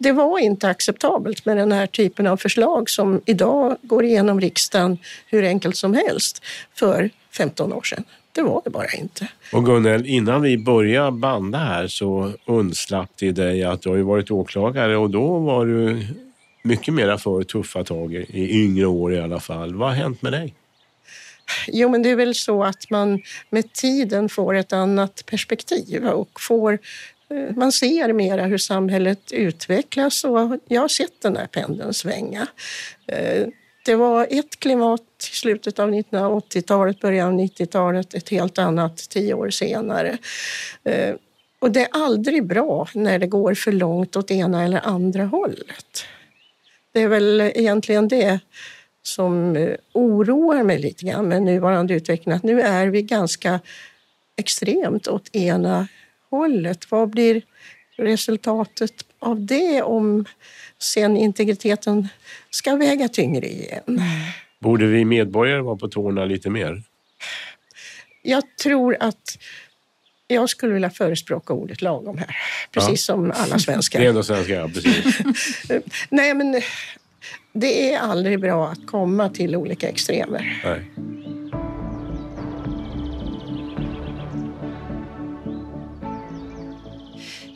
det 0.02 0.12
var 0.12 0.40
inte 0.40 0.68
acceptabelt 0.68 1.46
med 1.46 1.58
den 1.58 1.72
här 1.72 1.88
typen 1.88 2.28
av 2.28 2.38
förslag 2.38 2.90
som 2.90 3.22
idag 3.26 3.78
går 3.82 4.04
igenom 4.04 4.42
riksdagen 4.42 4.98
hur 5.28 5.44
enkelt 5.44 5.76
som 5.76 5.94
helst 5.94 6.44
för 6.74 7.10
15 7.32 7.74
år 7.74 7.82
sedan. 7.82 8.04
Det 8.32 8.42
var 8.42 8.62
det 8.64 8.70
bara 8.70 8.88
inte. 8.88 9.28
Och 9.54 9.66
Gunnel, 9.66 10.06
innan 10.06 10.42
vi 10.42 10.58
började 10.58 11.12
banda 11.12 11.58
här 11.58 11.88
så 11.88 12.32
undslapp 12.46 13.10
det 13.16 13.32
dig 13.32 13.64
att 13.64 13.82
du 13.82 13.90
har 13.90 13.96
ju 13.96 14.02
varit 14.02 14.32
åklagare 14.32 14.98
och 14.98 15.10
då 15.10 15.40
var 15.40 15.66
du 15.66 16.08
mycket 16.64 16.94
mera 16.94 17.18
för 17.18 17.44
tuffa 17.44 17.84
tag 17.84 18.14
i 18.14 18.64
yngre 18.64 18.86
år 18.86 19.14
i 19.14 19.20
alla 19.20 19.40
fall. 19.40 19.76
Vad 19.76 19.90
har 19.90 19.96
hänt 19.96 20.22
med 20.22 20.34
dig? 20.34 20.54
Jo, 21.68 21.90
men 21.90 22.04
det 22.04 22.10
är 22.10 22.16
väl 22.16 22.36
så 22.36 22.64
att 22.64 22.90
man 22.90 23.22
med 23.50 23.74
tiden 23.74 24.30
får 24.30 24.56
ett 24.56 24.74
annat 24.74 25.24
perspektiv 25.26 26.06
och 26.08 26.42
får 26.42 26.80
man 27.56 27.72
ser 27.72 28.14
mera 28.14 28.46
hur 28.46 28.58
samhället 28.58 29.32
utvecklas 29.32 30.24
och 30.24 30.58
jag 30.68 30.82
har 30.82 30.88
sett 30.88 31.22
den 31.22 31.34
där 31.34 31.48
pendeln 31.48 31.94
svänga. 31.94 32.48
Eh, 33.08 33.48
det 33.86 33.96
var 33.96 34.28
ett 34.30 34.60
klimat 34.60 35.02
i 35.32 35.36
slutet 35.36 35.80
av 35.80 35.90
1980-talet, 35.90 37.00
början 37.00 37.34
av 37.34 37.40
90-talet, 37.40 38.14
ett 38.14 38.30
helt 38.30 38.58
annat 38.58 38.98
tio 38.98 39.34
år 39.34 39.50
senare. 39.50 40.18
Eh, 40.84 41.16
och 41.60 41.72
det 41.72 41.82
är 41.82 41.88
aldrig 41.92 42.48
bra 42.48 42.88
när 42.94 43.20
det 43.20 43.28
går 43.28 43.54
för 43.54 43.72
långt 43.72 44.16
åt 44.16 44.32
ena 44.32 44.64
eller 44.64 44.88
andra 44.88 45.26
hållet. 45.26 46.06
Det 46.94 47.02
är 47.02 47.08
väl 47.08 47.42
egentligen 47.42 48.08
det 48.08 48.40
som 49.04 49.56
eh, 49.56 49.76
oroar 49.94 50.64
mig 50.64 50.80
lite 50.80 51.06
grann 51.06 51.28
med 51.28 51.44
nuvarande 51.44 51.94
utveckling, 51.94 52.36
att 52.36 52.44
nu 52.44 52.62
är 52.62 52.88
vi 52.88 53.02
ganska 53.02 53.60
extremt 54.38 55.08
åt 55.08 55.36
ena 55.36 55.88
hållet. 56.32 56.92
Vad 56.92 57.10
blir 57.10 57.42
resultatet 57.98 58.94
av 59.20 59.46
det 59.46 59.82
om 59.82 60.26
sen 60.80 61.18
integriteten 61.18 62.08
ska 62.50 62.76
väga 62.76 63.08
tyngre 63.08 63.48
igen? 63.48 64.02
Borde 64.60 64.86
vi 64.86 65.06
medborgare 65.06 65.62
vara 65.62 65.76
på 65.76 65.88
tårna 65.88 66.26
lite 66.26 66.50
mer? 66.50 66.84
Jag 68.22 68.44
tror 68.64 68.98
att 69.00 69.38
jag 70.28 70.50
skulle 70.50 70.74
vilja 70.74 70.90
förespråka 70.90 71.54
ordet 71.54 71.82
lagom 71.82 72.18
här, 72.18 72.36
precis 72.72 73.10
ja. 73.10 73.14
som 73.14 73.32
alla 73.36 73.60
svenskar. 73.60 74.00
Det 74.00 74.06
är 74.06 74.10
ändå 74.10 74.24
svenskar, 74.24 74.56
ja, 74.56 74.68
precis. 74.68 75.20
Nej, 76.10 76.34
men 76.34 76.62
Det 77.54 77.94
är 77.94 78.00
aldrig 78.00 78.40
bra 78.40 78.68
att 78.68 78.88
komma 78.88 79.30
till 79.30 79.56
olika 79.56 79.90
extremer. 79.90 80.62
Nej. 80.64 80.82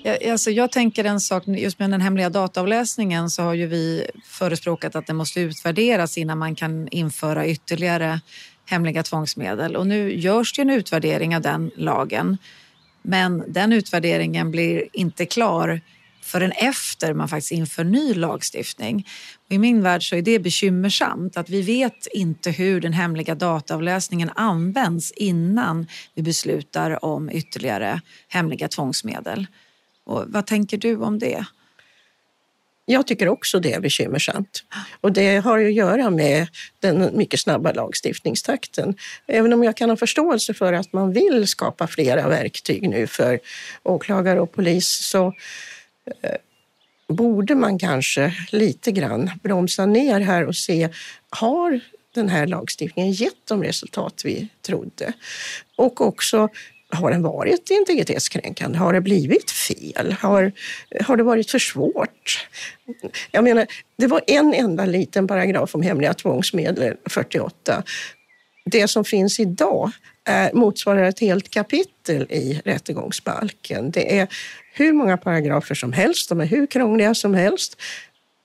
Jag, 0.05 0.25
alltså 0.25 0.51
jag 0.51 0.71
tänker 0.71 1.03
en 1.03 1.19
sak, 1.19 1.43
just 1.47 1.79
med 1.79 1.91
den 1.91 2.01
hemliga 2.01 2.29
dataavläsningen 2.29 3.29
så 3.29 3.43
har 3.43 3.53
ju 3.53 3.67
vi 3.67 4.07
förespråkat 4.25 4.95
att 4.95 5.07
den 5.07 5.15
måste 5.15 5.39
utvärderas 5.39 6.17
innan 6.17 6.37
man 6.37 6.55
kan 6.55 6.87
införa 6.87 7.47
ytterligare 7.47 8.21
hemliga 8.65 9.03
tvångsmedel. 9.03 9.75
Och 9.75 9.87
nu 9.87 10.13
görs 10.13 10.53
det 10.53 10.61
en 10.61 10.69
utvärdering 10.69 11.35
av 11.35 11.41
den 11.41 11.71
lagen. 11.75 12.37
Men 13.01 13.43
den 13.47 13.73
utvärderingen 13.73 14.51
blir 14.51 14.85
inte 14.93 15.25
klar 15.25 15.81
förrän 16.21 16.51
efter 16.51 17.13
man 17.13 17.29
faktiskt 17.29 17.51
inför 17.51 17.83
ny 17.83 18.13
lagstiftning. 18.13 19.07
Och 19.45 19.51
I 19.51 19.57
min 19.57 19.81
värld 19.81 20.09
så 20.09 20.15
är 20.15 20.21
det 20.21 20.39
bekymmersamt 20.39 21.37
att 21.37 21.49
vi 21.49 21.61
vet 21.61 22.07
inte 22.13 22.51
hur 22.51 22.81
den 22.81 22.93
hemliga 22.93 23.35
dataavläsningen 23.35 24.29
används 24.35 25.11
innan 25.11 25.87
vi 26.13 26.21
beslutar 26.21 27.05
om 27.05 27.29
ytterligare 27.29 28.01
hemliga 28.27 28.67
tvångsmedel. 28.67 29.47
Och 30.05 30.23
vad 30.27 30.45
tänker 30.45 30.77
du 30.77 30.95
om 30.95 31.19
det? 31.19 31.45
Jag 32.85 33.07
tycker 33.07 33.27
också 33.27 33.59
det 33.59 33.73
är 33.73 33.79
bekymmersamt. 33.79 34.63
Och 35.01 35.11
det 35.11 35.37
har 35.37 35.59
att 35.59 35.73
göra 35.73 36.09
med 36.09 36.47
den 36.79 37.17
mycket 37.17 37.39
snabba 37.39 37.71
lagstiftningstakten. 37.71 38.95
Även 39.27 39.53
om 39.53 39.63
jag 39.63 39.77
kan 39.77 39.89
ha 39.89 39.97
förståelse 39.97 40.53
för 40.53 40.73
att 40.73 40.93
man 40.93 41.13
vill 41.13 41.47
skapa 41.47 41.87
flera 41.87 42.27
verktyg 42.27 42.89
nu 42.89 43.07
för 43.07 43.39
åklagare 43.83 44.41
och 44.41 44.51
polis 44.51 44.87
så 44.87 45.33
eh, 46.21 46.35
borde 47.07 47.55
man 47.55 47.79
kanske 47.79 48.33
lite 48.51 48.91
grann 48.91 49.31
bromsa 49.43 49.85
ner 49.85 50.19
här 50.19 50.45
och 50.45 50.55
se, 50.55 50.89
har 51.29 51.79
den 52.15 52.29
här 52.29 52.47
lagstiftningen 52.47 53.11
gett 53.11 53.47
de 53.47 53.63
resultat 53.63 54.21
vi 54.25 54.47
trodde? 54.61 55.13
Och 55.75 56.01
också 56.01 56.49
har 56.89 57.11
den 57.11 57.21
varit 57.21 57.69
integritetskränkande? 57.69 58.77
Har 58.77 58.93
det 58.93 59.01
blivit 59.01 59.51
fel? 59.51 60.15
Har, 60.19 60.51
har 61.03 61.17
det 61.17 61.23
varit 61.23 61.51
för 61.51 61.59
svårt? 61.59 62.47
Jag 63.31 63.43
menar, 63.43 63.67
det 63.97 64.07
var 64.07 64.21
en 64.27 64.53
enda 64.53 64.85
liten 64.85 65.27
paragraf 65.27 65.75
om 65.75 65.81
hemliga 65.81 66.13
tvångsmedel, 66.13 66.95
48. 67.09 67.83
Det 68.65 68.87
som 68.87 69.05
finns 69.05 69.39
idag 69.39 69.91
är, 70.25 70.53
motsvarar 70.53 71.03
ett 71.03 71.19
helt 71.19 71.49
kapitel 71.49 72.27
i 72.29 72.61
rättegångsbalken. 72.65 73.91
Det 73.91 74.19
är 74.19 74.27
hur 74.73 74.93
många 74.93 75.17
paragrafer 75.17 75.75
som 75.75 75.93
helst, 75.93 76.29
de 76.29 76.41
är 76.41 76.45
hur 76.45 76.67
krångliga 76.67 77.15
som 77.15 77.33
helst. 77.33 77.81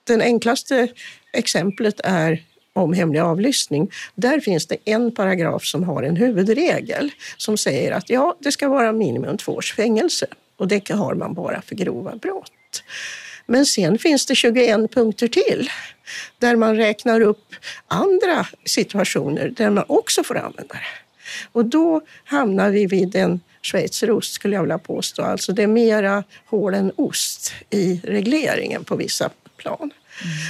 Den 0.03 0.21
enklaste 0.21 0.87
exemplet 1.33 1.99
är 2.03 2.43
om 2.73 2.93
hemlig 2.93 3.19
avlyssning. 3.19 3.91
Där 4.15 4.39
finns 4.39 4.67
det 4.67 4.77
en 4.85 5.15
paragraf 5.15 5.65
som 5.65 5.83
har 5.83 6.03
en 6.03 6.15
huvudregel 6.15 7.11
som 7.37 7.57
säger 7.57 7.91
att 7.91 8.09
ja, 8.09 8.35
det 8.39 8.51
ska 8.51 8.69
vara 8.69 8.91
minimum 8.91 9.37
två 9.37 9.51
års 9.51 9.73
fängelse 9.73 10.25
och 10.57 10.67
det 10.67 10.89
har 10.89 11.13
man 11.13 11.33
bara 11.33 11.61
för 11.61 11.75
grova 11.75 12.15
brott. 12.15 12.83
Men 13.45 13.65
sen 13.65 13.97
finns 13.97 14.25
det 14.25 14.35
21 14.35 14.91
punkter 14.91 15.27
till 15.27 15.69
där 16.39 16.55
man 16.55 16.75
räknar 16.75 17.21
upp 17.21 17.55
andra 17.87 18.47
situationer 18.65 19.49
där 19.49 19.69
man 19.69 19.83
också 19.87 20.23
får 20.23 20.37
använda 20.37 20.73
det. 20.73 21.01
Och 21.51 21.65
då 21.65 22.01
hamnar 22.23 22.69
vi 22.69 22.85
vid 22.85 23.15
en 23.15 23.39
schweizerost 23.61 24.33
skulle 24.33 24.55
jag 24.55 24.61
vilja 24.61 24.77
påstå. 24.77 25.21
Alltså 25.21 25.53
det 25.53 25.63
är 25.63 25.67
mera 25.67 26.23
hål 26.45 26.73
än 26.73 26.91
ost 26.95 27.53
i 27.69 28.01
regleringen 28.03 28.83
på 28.83 28.95
vissa 28.95 29.29
plan. 29.57 29.91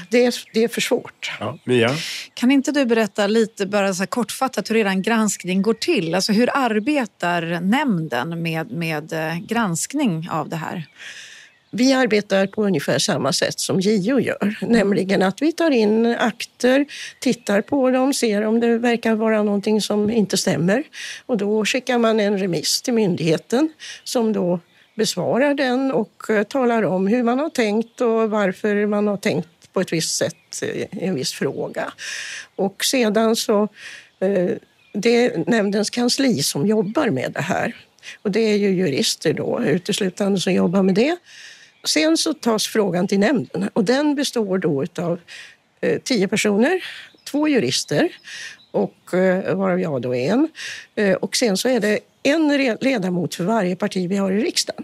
Det, 0.10 0.26
är, 0.26 0.34
det 0.54 0.64
är 0.64 0.68
för 0.68 0.82
svårt. 0.82 1.32
Ja, 1.40 1.58
Mia? 1.64 1.90
Kan 2.34 2.52
inte 2.52 2.72
du 2.72 2.86
berätta 2.86 3.28
lite 3.28 3.66
bara 3.66 3.94
så 3.94 4.08
kortfattat 4.08 4.70
hur 4.70 4.76
er 4.76 5.02
granskning 5.02 5.62
går 5.62 5.74
till? 5.74 6.16
Alltså 6.16 6.32
hur 6.32 6.50
arbetar 6.54 7.60
nämnden 7.62 8.42
med, 8.42 8.72
med 8.72 9.14
eh, 9.14 9.38
granskning 9.38 10.30
av 10.32 10.50
det 10.50 10.56
här? 10.56 10.88
Vi 11.74 11.94
arbetar 11.94 12.48
på 12.48 12.66
ungefär 12.66 13.00
samma 13.00 13.34
sätt 13.34 13.60
som 13.60 13.80
JO 13.80 14.20
gör, 14.20 14.56
nämligen 14.62 15.22
att 15.22 15.42
vi 15.42 15.52
tar 15.52 15.72
in 15.72 16.06
akter, 16.06 16.86
tittar 17.20 17.62
på 17.62 17.90
dem, 17.90 18.14
ser 18.14 18.42
om 18.42 18.60
det 18.60 18.78
verkar 18.78 19.16
vara 19.16 19.44
någonting 19.44 19.82
som 19.82 20.10
inte 20.10 20.38
stämmer 20.38 20.84
och 21.26 21.38
då 21.38 21.66
skickar 21.66 21.98
man 21.98 22.20
en 22.20 22.40
remiss 22.40 22.82
till 22.82 22.94
myndigheten 22.94 23.70
som 24.04 24.34
då 24.34 24.60
besvarar 24.96 25.54
den 25.54 25.92
och 25.92 26.30
eh, 26.30 26.44
talar 26.44 26.84
om 26.84 27.08
hur 27.08 27.24
man 27.24 27.40
har 27.40 27.50
tänkt 27.50 28.02
och 28.02 28.30
varför 28.30 28.86
man 28.86 29.08
har 29.08 29.18
tänkt 29.18 29.51
på 29.74 29.82
ett 29.82 29.94
visst 29.94 30.16
sätt 30.16 30.64
i 30.64 30.88
en 30.92 31.16
viss 31.16 31.34
fråga. 31.34 31.94
Och 32.56 32.86
sedan 32.86 33.36
så, 33.36 33.64
eh, 34.20 34.50
det 34.94 35.26
är 35.26 35.44
nämndens 35.48 35.90
kansli 35.90 36.44
som 36.44 36.68
jobbar 36.68 37.10
med 37.10 37.32
det 37.32 37.42
här. 37.42 37.76
Och 38.22 38.32
det 38.32 38.40
är 38.40 38.58
ju 38.58 38.70
jurister 38.70 39.34
då 39.34 39.64
uteslutande 39.64 40.40
som 40.40 40.54
jobbar 40.54 40.84
med 40.84 40.96
det. 40.96 41.18
Sen 41.84 42.18
så 42.18 42.34
tas 42.34 42.68
frågan 42.68 43.08
till 43.08 43.20
nämnden 43.20 43.70
och 43.74 43.84
den 43.84 44.16
består 44.16 44.58
då 44.58 44.86
av 44.98 45.20
eh, 45.82 46.00
tio 46.00 46.28
personer, 46.28 46.84
två 47.24 47.48
jurister 47.48 48.10
och 48.72 48.96
varav 49.54 49.80
jag 49.80 50.02
då 50.02 50.16
är 50.16 50.32
en. 50.32 50.50
Och 51.20 51.36
sen 51.36 51.58
så 51.58 51.70
är 51.70 51.80
det 51.80 52.00
en 52.24 52.78
ledamot 52.82 53.36
för 53.36 53.44
varje 53.44 53.76
parti 53.76 54.10
vi 54.10 54.18
har 54.18 54.32
i 54.32 54.44
riksdagen. 54.44 54.84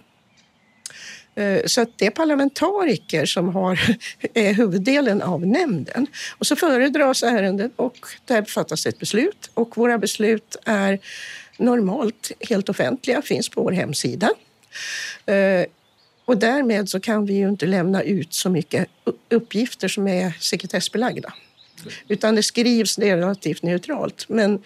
Eh, 1.38 1.62
så 1.66 1.82
att 1.82 1.90
det 1.96 2.06
är 2.06 2.12
parlamentariker 2.12 3.26
som 3.26 3.50
har, 3.50 3.80
är 4.34 4.54
huvuddelen 4.54 5.22
av 5.22 5.48
nämnden. 5.48 6.08
Och 6.38 6.48
så 6.48 6.56
föredras 6.56 7.24
ärendet 7.24 7.72
och 7.76 7.98
där 8.26 8.44
fattas 8.44 8.86
ett 8.86 9.00
beslut. 9.00 9.50
Och 9.54 9.78
våra 9.78 9.98
beslut 9.98 10.56
är 10.66 11.00
normalt 11.58 12.32
helt 12.50 12.70
offentliga, 12.70 13.22
finns 13.22 13.50
på 13.50 13.64
vår 13.64 13.72
hemsida. 13.72 14.30
Eh, 15.26 15.66
och 16.26 16.38
därmed 16.38 16.90
så 16.90 17.00
kan 17.00 17.26
vi 17.26 17.34
ju 17.34 17.50
inte 17.50 17.66
lämna 17.66 18.02
ut 18.02 18.34
så 18.34 18.50
mycket 18.50 18.88
uppgifter 19.30 19.88
som 19.88 20.08
är 20.08 20.32
sekretessbelagda. 20.40 21.34
Utan 22.08 22.36
det 22.36 22.44
skrivs 22.44 23.00
relativt 23.00 23.64
neutralt. 23.64 24.26
Men 24.30 24.64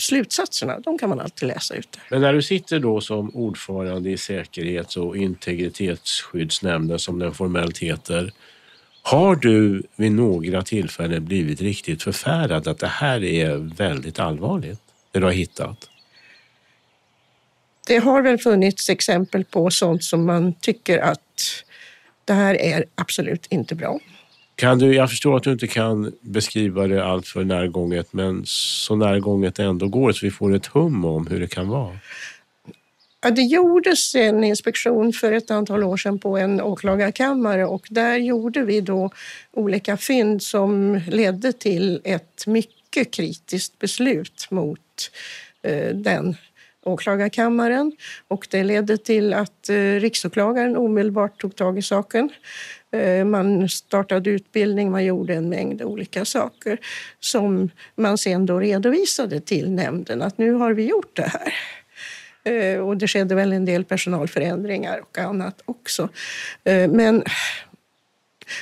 slutsatserna, 0.00 0.80
de 0.80 0.98
kan 0.98 1.08
man 1.08 1.20
alltid 1.20 1.48
läsa 1.48 1.74
ut. 1.74 1.98
Men 2.10 2.20
när 2.20 2.32
du 2.32 2.42
sitter 2.42 2.78
då 2.78 3.00
som 3.00 3.30
ordförande 3.34 4.10
i 4.10 4.16
säkerhets 4.16 4.96
och 4.96 5.16
integritetsskyddsnämnden 5.16 6.98
som 6.98 7.18
den 7.18 7.34
formellt 7.34 7.78
heter. 7.78 8.32
Har 9.02 9.36
du 9.36 9.82
vid 9.96 10.12
några 10.12 10.62
tillfällen 10.62 11.24
blivit 11.24 11.60
riktigt 11.60 12.02
förfärad 12.02 12.68
att 12.68 12.78
det 12.78 12.86
här 12.86 13.24
är 13.24 13.56
väldigt 13.56 14.18
allvarligt, 14.18 14.80
det 15.12 15.18
du 15.18 15.24
har 15.24 15.32
hittat? 15.32 15.88
Det 17.86 17.98
har 17.98 18.22
väl 18.22 18.38
funnits 18.38 18.90
exempel 18.90 19.44
på 19.44 19.70
sånt 19.70 20.04
som 20.04 20.26
man 20.26 20.52
tycker 20.52 20.98
att 20.98 21.64
det 22.24 22.32
här 22.32 22.54
är 22.54 22.84
absolut 22.94 23.46
inte 23.50 23.74
bra. 23.74 23.98
Kan 24.60 24.78
du, 24.78 24.94
jag 24.94 25.10
förstår 25.10 25.36
att 25.36 25.42
du 25.42 25.52
inte 25.52 25.66
kan 25.66 26.12
beskriva 26.20 26.86
det 26.86 27.04
allt 27.04 27.28
för 27.28 27.44
närgånget, 27.44 28.12
men 28.12 28.42
så 28.44 28.96
närgånget 28.96 29.54
det 29.54 29.64
ändå 29.64 29.88
går 29.88 30.12
så 30.12 30.26
vi 30.26 30.30
får 30.30 30.54
ett 30.54 30.66
hum 30.66 31.04
om 31.04 31.26
hur 31.26 31.40
det 31.40 31.46
kan 31.46 31.68
vara. 31.68 31.98
Ja, 33.22 33.30
det 33.30 33.42
gjordes 33.42 34.14
en 34.14 34.44
inspektion 34.44 35.12
för 35.12 35.32
ett 35.32 35.50
antal 35.50 35.84
år 35.84 35.96
sedan 35.96 36.18
på 36.18 36.38
en 36.38 36.60
åklagarkammare 36.60 37.64
och 37.64 37.86
där 37.90 38.16
gjorde 38.16 38.62
vi 38.62 38.80
då 38.80 39.10
olika 39.52 39.96
fynd 39.96 40.42
som 40.42 41.00
ledde 41.06 41.52
till 41.52 42.00
ett 42.04 42.46
mycket 42.46 43.10
kritiskt 43.10 43.78
beslut 43.78 44.46
mot 44.50 45.10
eh, 45.62 45.94
den 45.94 46.36
åklagarkammaren 46.82 47.92
och 48.28 48.46
det 48.50 48.64
ledde 48.64 48.96
till 48.96 49.34
att 49.34 49.68
eh, 49.68 49.74
riksåklagaren 49.76 50.76
omedelbart 50.76 51.40
tog 51.40 51.56
tag 51.56 51.78
i 51.78 51.82
saken. 51.82 52.30
Eh, 52.92 53.24
man 53.24 53.68
startade 53.68 54.30
utbildning, 54.30 54.90
man 54.90 55.04
gjorde 55.04 55.34
en 55.34 55.48
mängd 55.48 55.82
olika 55.82 56.24
saker 56.24 56.78
som 57.20 57.70
man 57.96 58.18
sen 58.18 58.46
då 58.46 58.60
redovisade 58.60 59.40
till 59.40 59.70
nämnden 59.70 60.22
att 60.22 60.38
nu 60.38 60.52
har 60.52 60.72
vi 60.72 60.86
gjort 60.86 61.16
det 61.16 61.30
här. 61.32 61.54
Eh, 62.44 62.80
och 62.80 62.96
det 62.96 63.08
skedde 63.08 63.34
väl 63.34 63.52
en 63.52 63.64
del 63.64 63.84
personalförändringar 63.84 65.00
och 65.00 65.18
annat 65.18 65.62
också. 65.64 66.08
Eh, 66.64 66.90
men 66.90 67.24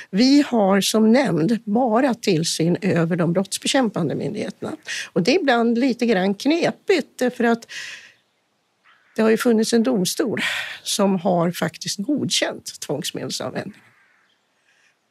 vi 0.09 0.43
har 0.47 0.81
som 0.81 1.11
nämnd 1.11 1.59
bara 1.63 2.13
tillsyn 2.13 2.77
över 2.81 3.15
de 3.15 3.33
brottsbekämpande 3.33 4.15
myndigheterna. 4.15 4.75
Och 5.13 5.23
det 5.23 5.31
är 5.31 5.39
ibland 5.39 5.77
lite 5.77 6.05
grann 6.05 6.33
knepigt 6.33 7.07
därför 7.19 7.43
att 7.43 7.67
det 9.15 9.21
har 9.21 9.29
ju 9.29 9.37
funnits 9.37 9.73
en 9.73 9.83
domstol 9.83 10.41
som 10.83 11.19
har 11.19 11.51
faktiskt 11.51 11.97
godkänt 11.97 12.79
tvångsmedelsanvändning. 12.79 13.81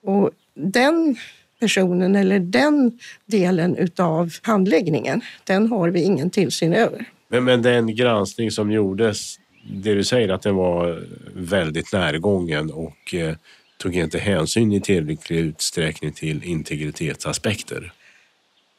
Och 0.02 0.30
den 0.54 1.16
personen 1.60 2.16
eller 2.16 2.38
den 2.38 2.98
delen 3.26 3.88
av 3.98 4.32
handläggningen, 4.42 5.20
den 5.44 5.66
har 5.66 5.88
vi 5.88 6.02
ingen 6.02 6.30
tillsyn 6.30 6.72
över. 6.72 7.04
Men, 7.28 7.44
men 7.44 7.62
den 7.62 7.94
granskning 7.96 8.50
som 8.50 8.72
gjordes, 8.72 9.36
det 9.70 9.94
du 9.94 10.04
säger 10.04 10.28
att 10.28 10.42
den 10.42 10.54
var 10.54 11.04
väldigt 11.34 11.92
närgången 11.92 12.70
och 12.70 13.14
eh, 13.14 13.34
tog 13.78 13.96
inte 13.96 14.18
hänsyn 14.18 14.72
i 14.72 14.80
tillräcklig 14.80 15.38
utsträckning 15.38 16.12
till 16.12 16.44
integritetsaspekter. 16.44 17.92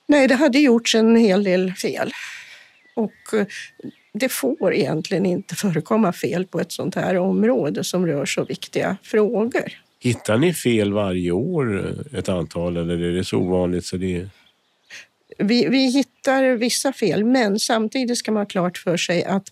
Nej, 0.07 0.27
det 0.27 0.35
hade 0.35 0.59
gjorts 0.59 0.95
en 0.95 1.15
hel 1.15 1.43
del 1.43 1.73
fel. 1.73 2.11
Och 2.95 3.33
eh, 3.33 3.45
det 4.13 4.29
får 4.29 4.73
egentligen 4.73 5.25
inte 5.25 5.55
förekomma 5.55 6.13
fel 6.13 6.45
på 6.45 6.59
ett 6.59 6.71
sånt 6.71 6.95
här 6.95 7.17
område 7.17 7.83
som 7.83 8.07
rör 8.07 8.25
så 8.25 8.43
viktiga 8.43 8.97
frågor. 9.03 9.73
Hittar 9.99 10.37
ni 10.37 10.53
fel 10.53 10.93
varje 10.93 11.31
år, 11.31 11.85
eh, 11.85 12.19
ett 12.19 12.29
antal, 12.29 12.77
eller 12.77 13.03
är 13.03 13.11
det 13.11 13.23
så 13.23 13.37
ovanligt 13.37 13.85
så 13.85 13.97
det... 13.97 14.27
Vi, 15.37 15.67
vi 15.67 15.91
hittar 15.91 16.55
vissa 16.55 16.93
fel, 16.93 17.23
men 17.23 17.59
samtidigt 17.59 18.17
ska 18.17 18.31
man 18.31 18.41
ha 18.41 18.45
klart 18.45 18.77
för 18.77 18.97
sig 18.97 19.23
att 19.23 19.49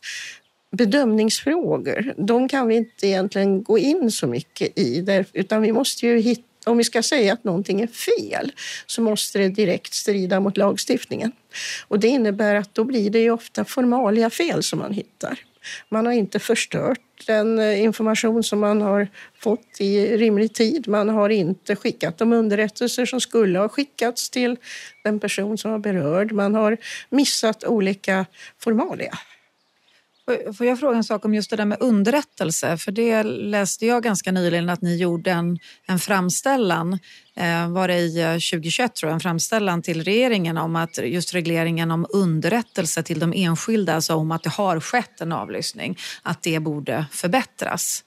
bedömningsfrågor, 0.72 2.14
de 2.18 2.50
kan 2.50 2.68
vi 2.68 2.76
inte 2.76 3.08
egentligen 3.08 3.64
gå 3.64 3.78
in 3.78 4.12
så 4.12 4.28
mycket 4.28 4.80
i, 4.80 5.24
utan 5.34 5.62
vi 5.62 5.72
måste 5.72 6.08
ju 6.08 6.20
hitta 6.20 6.44
om 6.68 6.78
vi 6.78 6.84
ska 6.84 7.04
säga 7.04 7.34
att 7.34 7.44
någonting 7.44 7.82
är 7.82 7.88
fel 7.88 8.52
så 8.86 9.02
måste 9.02 9.40
det 9.40 9.50
direkt 9.50 9.94
strida 9.94 10.40
mot 10.40 10.58
lagstiftningen. 10.58 11.32
Och 11.88 12.00
det 12.00 12.08
innebär 12.08 12.56
att 12.56 12.76
då 12.76 12.84
blir 12.84 13.10
det 13.10 13.20
ju 13.20 13.32
ofta 13.32 13.66
formalia 13.66 14.30
fel 14.30 14.64
som 14.64 14.80
man 14.80 14.94
hittar. 14.94 15.40
Man 15.90 16.06
har 16.06 16.14
inte 16.14 16.40
förstört 16.40 17.00
den 17.28 17.60
eh, 17.60 17.84
information 17.84 18.44
som 18.44 18.60
man 18.60 18.82
har 18.82 19.08
fått 19.40 19.78
i 19.80 20.18
rimlig 20.18 20.54
tid. 20.54 20.88
Man 20.88 21.10
har 21.10 21.30
inte 21.30 21.76
skickat 21.76 22.18
de 22.18 22.34
underrättelser 22.34 23.06
som 23.06 23.22
skulle 23.22 23.60
ha 23.60 23.70
skickats 23.70 24.30
till 24.30 24.58
den 25.04 25.20
person 25.20 25.58
som 25.58 25.72
var 25.72 25.80
berörd. 25.80 26.32
Man 26.32 26.56
har 26.56 26.78
missat 27.10 27.64
olika 27.64 28.26
formalia. 28.60 29.18
Får 30.58 30.66
jag 30.66 30.80
fråga 30.80 30.98
en 30.98 31.04
sak 31.04 31.26
om 31.26 31.34
just 31.34 31.50
det 31.50 31.56
där 31.56 31.66
med 31.66 31.78
underrättelse? 31.82 32.78
För 32.78 32.92
det 32.92 33.24
läste 33.24 33.86
jag 33.86 34.04
ganska 34.04 34.32
nyligen 34.32 34.70
att 34.70 34.82
ni 34.82 34.96
gjorde 34.96 35.32
en, 35.32 35.60
en 35.86 36.00
framställan, 36.00 37.00
eh, 37.36 37.70
var 37.70 37.88
det 37.88 37.98
i 37.98 38.22
eh, 38.22 38.32
2021 38.32 38.96
tror 38.96 39.10
jag, 39.10 39.14
en 39.14 39.20
framställan 39.20 39.82
till 39.82 40.04
regeringen 40.04 40.58
om 40.58 40.76
att 40.76 40.98
just 41.04 41.34
regleringen 41.34 41.92
om 41.92 42.06
underrättelse 42.10 43.04
till 43.04 43.20
de 43.20 43.34
enskilda, 43.36 43.96
alltså 43.96 44.16
om 44.16 44.32
att 44.32 44.44
det 44.44 44.50
har 44.50 44.80
skett 44.80 45.22
en 45.22 45.32
avlyssning, 45.32 45.98
att 46.24 46.42
det 46.42 46.60
borde 46.60 47.06
förbättras. 47.12 48.04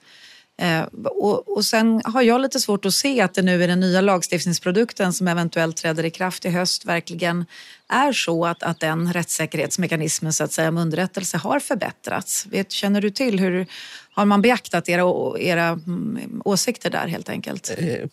Eh, 0.61 0.83
och, 1.03 1.57
och 1.57 1.65
sen 1.65 2.01
har 2.05 2.21
jag 2.21 2.41
lite 2.41 2.59
svårt 2.59 2.85
att 2.85 2.93
se 2.93 3.21
att 3.21 3.33
det 3.33 3.41
nu 3.41 3.63
i 3.63 3.67
den 3.67 3.79
nya 3.79 4.01
lagstiftningsprodukten 4.01 5.13
som 5.13 5.27
eventuellt 5.27 5.77
träder 5.77 6.03
i 6.03 6.09
kraft 6.09 6.45
i 6.45 6.49
höst 6.49 6.85
verkligen 6.85 7.45
är 7.89 8.11
så 8.11 8.45
att, 8.45 8.63
att 8.63 8.79
den 8.79 9.13
rättssäkerhetsmekanismen 9.13 10.33
så 10.33 10.43
att 10.43 10.51
säga, 10.51 10.69
om 10.69 10.77
underrättelse 10.77 11.37
har 11.37 11.59
förbättrats. 11.59 12.45
Vet, 12.45 12.71
känner 12.71 13.01
du 13.01 13.09
till 13.09 13.39
hur 13.39 13.65
har 14.11 14.25
man 14.25 14.41
beaktat 14.41 14.89
era, 14.89 15.39
era 15.39 15.67
mm, 15.67 16.41
åsikter 16.45 16.89
där 16.89 17.07
helt 17.07 17.29
enkelt? 17.29 17.71
Eh, 17.77 18.07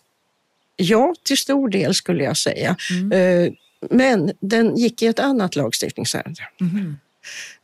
ja, 0.75 1.13
till 1.23 1.37
stor 1.37 1.69
del 1.69 1.95
skulle 1.95 2.23
jag 2.23 2.37
säga. 2.37 2.75
Mm. 2.91 3.11
Eh, 3.45 3.53
men 3.89 4.31
den 4.41 4.75
gick 4.75 5.01
i 5.01 5.07
ett 5.07 5.19
annat 5.19 5.55
lagstiftningsärende. 5.55 6.41
Mm. 6.61 6.97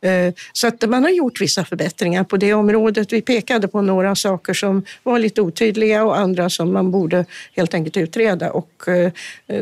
Eh, 0.00 0.34
så 0.52 0.66
att 0.66 0.88
man 0.88 1.02
har 1.02 1.10
gjort 1.10 1.40
vissa 1.40 1.64
förbättringar 1.64 2.24
på 2.24 2.36
det 2.36 2.54
området. 2.54 3.12
Vi 3.12 3.22
pekade 3.22 3.68
på 3.68 3.82
några 3.82 4.14
saker 4.14 4.54
som 4.54 4.84
var 5.02 5.18
lite 5.18 5.40
otydliga 5.40 6.04
och 6.04 6.18
andra 6.18 6.50
som 6.50 6.72
man 6.72 6.90
borde 6.90 7.24
helt 7.56 7.74
enkelt 7.74 7.96
utreda 7.96 8.50
och 8.50 8.88
eh, 8.88 9.12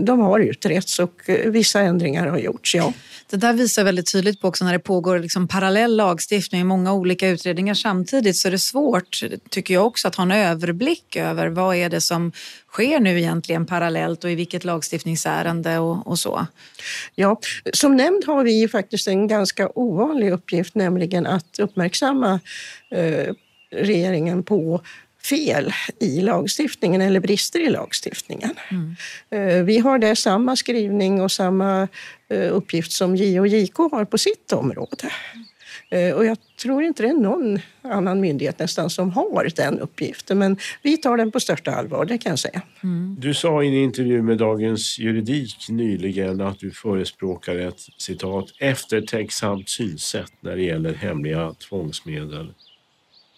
de 0.01 0.21
har 0.21 0.41
utretts 0.41 0.99
och 0.99 1.31
eh, 1.31 1.51
vissa 1.51 1.81
ändringar 1.81 2.27
har 2.27 2.39
gjorts, 2.39 2.75
ja. 2.75 2.93
Det 3.31 3.37
där 3.37 3.53
visar 3.53 3.85
väldigt 3.85 4.13
tydligt 4.13 4.41
på 4.41 4.49
också 4.49 4.65
när 4.65 4.73
det 4.73 4.79
pågår 4.79 5.19
liksom 5.19 5.49
parallell 5.49 5.97
lagstiftning 5.97 6.61
i 6.61 6.65
många 6.65 6.93
olika 6.93 7.29
utredningar 7.29 7.75
samtidigt 7.75 8.37
så 8.37 8.49
är 8.49 8.53
det 8.53 8.59
svårt, 8.59 9.21
tycker 9.51 9.75
jag 9.75 9.87
också, 9.87 10.09
att 10.09 10.15
ha 10.15 10.23
en 10.23 10.31
överblick 10.31 11.17
över 11.17 11.47
vad 11.49 11.77
är 11.77 11.89
det 11.89 12.01
som 12.01 12.33
sker 12.75 13.01
nu 13.01 13.19
egentligen 13.19 13.67
parallellt 13.67 14.25
och 14.25 14.31
i 14.31 14.35
vilket 14.35 14.65
lagstiftningsärende 14.65 15.79
och, 15.79 16.07
och 16.07 16.19
så? 16.19 16.47
Ja, 17.15 17.41
som 17.73 17.97
nämnd 17.97 18.25
har 18.25 18.45
vi 18.45 18.69
faktiskt 18.69 19.09
en 19.09 19.29
ganska 19.29 19.69
ovanlig 19.75 20.31
uppgift, 20.31 20.75
nämligen 20.75 21.27
att 21.27 21.59
uppmärksamma 21.59 22.41
eh, 22.91 23.35
regeringen 23.71 24.43
på 24.43 24.81
fel 25.23 25.73
i 26.01 26.21
lagstiftningen 26.21 27.01
eller 27.01 27.21
brister 27.21 27.61
i 27.61 27.71
lagstiftningen. 27.71 28.55
Mm. 28.71 28.97
Eh, 29.31 29.65
vi 29.65 29.79
har 29.79 29.99
där 29.99 30.15
samma 30.15 30.57
skrivning 30.57 31.23
och 31.23 31.33
samma 31.33 31.89
eh, 32.29 32.57
uppgift 32.57 32.93
som 32.93 33.17
JO 33.17 33.41
och 33.41 33.49
JK 33.49 33.77
har 33.77 34.05
på 34.05 34.19
sitt 34.19 34.53
område. 34.53 35.11
Eh, 35.91 36.15
och 36.15 36.25
jag 36.25 36.39
tror 36.63 36.83
inte 36.83 37.03
det 37.03 37.09
är 37.09 37.13
någon 37.13 37.59
annan 37.83 38.21
myndighet 38.21 38.59
nästan 38.59 38.91
som 38.91 39.11
har 39.11 39.49
den 39.57 39.81
uppgiften. 39.81 40.39
Men 40.39 40.57
vi 40.83 40.97
tar 40.97 41.17
den 41.17 41.31
på 41.31 41.41
största 41.41 41.75
allvar, 41.75 42.05
det 42.05 42.19
kan 42.19 42.31
jag 42.31 42.39
säga. 42.39 42.63
Mm. 42.83 43.17
Du 43.21 43.35
sa 43.35 43.63
i 43.63 43.69
en 43.69 43.75
intervju 43.75 44.23
med 44.23 44.39
Dagens 44.39 44.99
Juridik 44.99 45.69
nyligen 45.69 46.41
att 46.41 46.59
du 46.59 46.71
förespråkar 46.71 47.57
ett 47.57 47.81
citat 47.99 48.47
eftertänksamt 48.61 49.69
synsätt 49.69 50.33
när 50.41 50.57
det 50.57 50.63
gäller 50.63 50.95
hemliga 50.95 51.55
tvångsmedel. 51.69 52.55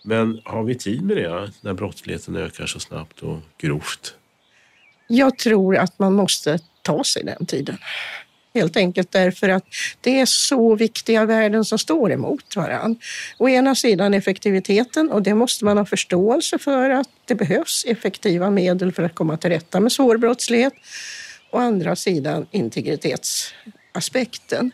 Men 0.04 0.40
har 0.44 0.62
vi 0.62 0.74
tid 0.74 1.02
med 1.02 1.16
det 1.16 1.50
när 1.60 1.72
brottsligheten 1.72 2.36
ökar 2.36 2.66
så 2.66 2.80
snabbt 2.80 3.20
och 3.22 3.38
grovt? 3.58 4.14
Jag 5.08 5.38
tror 5.38 5.76
att 5.76 5.98
man 5.98 6.12
måste 6.12 6.58
ta 6.82 7.04
sig 7.04 7.24
den 7.24 7.46
tiden. 7.46 7.78
Helt 8.56 8.76
enkelt 8.76 9.12
därför 9.12 9.48
att 9.48 9.64
det 10.00 10.20
är 10.20 10.26
så 10.26 10.74
viktiga 10.74 11.24
värden 11.24 11.64
som 11.64 11.78
står 11.78 12.12
emot 12.12 12.56
varandra. 12.56 13.00
Å 13.38 13.48
ena 13.48 13.74
sidan 13.74 14.14
effektiviteten 14.14 15.10
och 15.10 15.22
det 15.22 15.34
måste 15.34 15.64
man 15.64 15.78
ha 15.78 15.84
förståelse 15.84 16.58
för 16.58 16.90
att 16.90 17.08
det 17.24 17.34
behövs 17.34 17.84
effektiva 17.88 18.50
medel 18.50 18.92
för 18.92 19.02
att 19.02 19.14
komma 19.14 19.36
till 19.36 19.50
rätta 19.50 19.80
med 19.80 19.92
svår 19.92 20.16
brottslighet. 20.16 20.72
Å 21.50 21.58
andra 21.58 21.96
sidan 21.96 22.46
integritetsaspekten. 22.50 24.70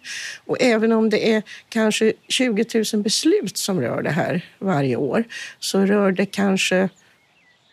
Och 0.47 0.57
även 0.61 0.93
om 0.93 1.11
det 1.11 1.33
är 1.33 1.43
kanske 1.69 2.13
20 2.29 2.65
000 2.95 3.03
beslut 3.03 3.57
som 3.57 3.81
rör 3.81 4.03
det 4.03 4.11
här 4.11 4.45
varje 4.59 4.97
år 4.97 5.25
så 5.59 5.87
rör 5.87 6.13
det 6.13 6.27
kanske 6.27 6.89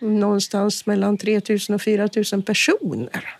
någonstans 0.01 0.85
mellan 0.85 1.17
3 1.17 1.41
000 1.49 1.59
och 1.69 1.81
4 1.81 2.09
000 2.33 2.43
personer. 2.43 3.35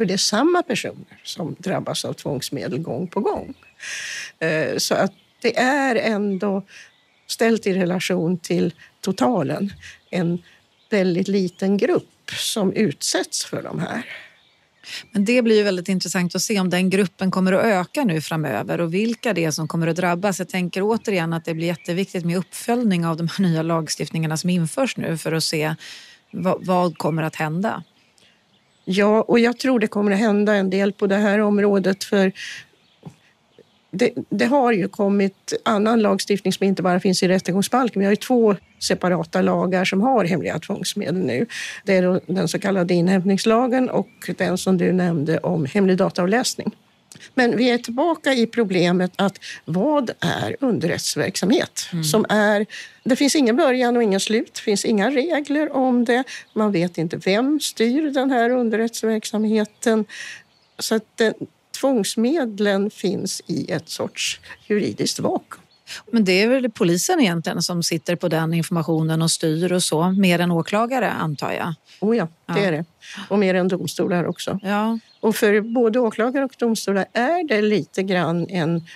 För 0.00 0.04
det 0.04 0.12
är 0.12 0.18
samma 0.18 0.62
personer 0.62 1.20
som 1.24 1.56
drabbas 1.58 2.04
av 2.04 2.12
tvångsmedel 2.12 2.78
gång 2.78 3.06
på 3.06 3.20
gång. 3.20 3.54
Eh, 4.38 4.76
så 4.76 4.94
att 4.94 5.12
det 5.42 5.58
är 5.58 5.96
ändå 5.96 6.62
ställt 7.26 7.66
i 7.66 7.72
relation 7.72 8.38
till 8.38 8.74
totalen 9.00 9.72
en 10.10 10.42
väldigt 10.90 11.28
liten 11.28 11.76
grupp 11.76 12.30
som 12.30 12.72
utsätts 12.72 13.44
för 13.44 13.62
de 13.62 13.78
här. 13.78 14.06
Men 15.10 15.24
det 15.24 15.42
blir 15.42 15.56
ju 15.56 15.62
väldigt 15.62 15.88
intressant 15.88 16.34
att 16.34 16.42
se 16.42 16.60
om 16.60 16.70
den 16.70 16.90
gruppen 16.90 17.30
kommer 17.30 17.52
att 17.52 17.64
öka 17.64 18.04
nu 18.04 18.20
framöver 18.20 18.80
och 18.80 18.94
vilka 18.94 19.32
det 19.32 19.44
är 19.44 19.50
som 19.50 19.68
kommer 19.68 19.86
att 19.86 19.96
drabbas. 19.96 20.38
Jag 20.38 20.48
tänker 20.48 20.82
återigen 20.82 21.32
att 21.32 21.44
det 21.44 21.54
blir 21.54 21.66
jätteviktigt 21.66 22.24
med 22.24 22.36
uppföljning 22.36 23.06
av 23.06 23.16
de 23.16 23.28
här 23.28 23.42
nya 23.42 23.62
lagstiftningarna 23.62 24.36
som 24.36 24.50
införs 24.50 24.96
nu 24.96 25.18
för 25.18 25.32
att 25.32 25.44
se 25.44 25.74
vad, 26.30 26.66
vad 26.66 26.98
kommer 26.98 27.22
att 27.22 27.36
hända. 27.36 27.82
Ja, 28.92 29.22
och 29.22 29.38
jag 29.38 29.58
tror 29.58 29.78
det 29.78 29.86
kommer 29.86 30.12
att 30.12 30.18
hända 30.18 30.54
en 30.54 30.70
del 30.70 30.92
på 30.92 31.06
det 31.06 31.16
här 31.16 31.38
området 31.38 32.04
för 32.04 32.32
det, 33.90 34.12
det, 34.28 34.44
har 34.44 34.72
ju 34.72 34.88
kommit 34.88 35.52
annan 35.64 36.00
lagstiftning 36.00 36.52
som 36.52 36.66
inte 36.66 36.82
bara 36.82 37.00
finns 37.00 37.22
i 37.22 37.28
rättegångsbalken. 37.28 38.00
Vi 38.00 38.06
har 38.06 38.12
ju 38.12 38.16
två 38.16 38.56
separata 38.78 39.42
lagar 39.42 39.84
som 39.84 40.00
har 40.00 40.24
hemliga 40.24 40.58
tvångsmedel 40.58 41.14
nu. 41.14 41.46
Det 41.84 41.96
är 41.96 42.20
den 42.26 42.48
så 42.48 42.58
kallade 42.58 42.94
inhämtningslagen 42.94 43.90
och 43.90 44.30
den 44.38 44.58
som 44.58 44.78
du 44.78 44.92
nämnde 44.92 45.38
om 45.38 45.64
hemlig 45.64 45.96
dataavläsning. 45.96 46.76
Men 47.34 47.56
vi 47.56 47.70
är 47.70 47.78
tillbaka 47.78 48.34
i 48.34 48.46
problemet 48.46 49.12
att 49.16 49.38
vad 49.64 50.10
är 50.20 50.56
underrättelseverksamhet? 50.60 51.88
Mm. 51.92 52.04
Som 52.04 52.26
är, 52.28 52.66
det 53.04 53.16
finns 53.16 53.36
ingen 53.36 53.56
början 53.56 53.96
och 53.96 54.02
ingen 54.02 54.20
slut. 54.20 54.54
Det 54.54 54.60
finns 54.60 54.84
inga 54.84 55.10
regler 55.10 55.76
om 55.76 56.04
det. 56.04 56.24
Man 56.52 56.72
vet 56.72 56.98
inte 56.98 57.16
vem 57.16 57.60
styr 57.60 58.10
den 58.10 58.30
här 58.30 58.50
underrättelseverksamheten. 58.50 60.04
Så 60.78 60.94
att 60.94 61.16
den, 61.16 61.34
tvångsmedlen 61.80 62.90
finns 62.90 63.42
i 63.46 63.70
ett 63.72 63.88
sorts 63.88 64.40
juridiskt 64.66 65.20
vakuum. 65.20 65.62
Men 66.10 66.24
det 66.24 66.42
är 66.42 66.48
väl 66.48 66.70
polisen 66.70 67.20
egentligen 67.20 67.62
som 67.62 67.82
sitter 67.82 68.16
på 68.16 68.28
den 68.28 68.54
informationen 68.54 69.22
och 69.22 69.30
styr 69.30 69.72
och 69.72 69.82
så, 69.82 70.10
mer 70.10 70.38
än 70.38 70.50
åklagare 70.50 71.10
antar 71.10 71.52
jag? 71.52 71.74
Oh 72.00 72.16
ja, 72.16 72.28
det 72.46 72.60
ja. 72.60 72.66
är 72.66 72.72
det. 72.72 72.84
Och 73.28 73.38
mer 73.38 73.54
än 73.54 73.68
domstolar 73.68 74.24
också. 74.24 74.58
Ja. 74.62 74.98
Och 75.20 75.36
för 75.36 75.60
både 75.60 76.00
åklagare 76.00 76.44
och 76.44 76.54
domstolar 76.58 77.06
är 77.12 77.48
det 77.48 77.62
lite 77.62 78.02
grann 78.02 78.46
en 78.48 78.86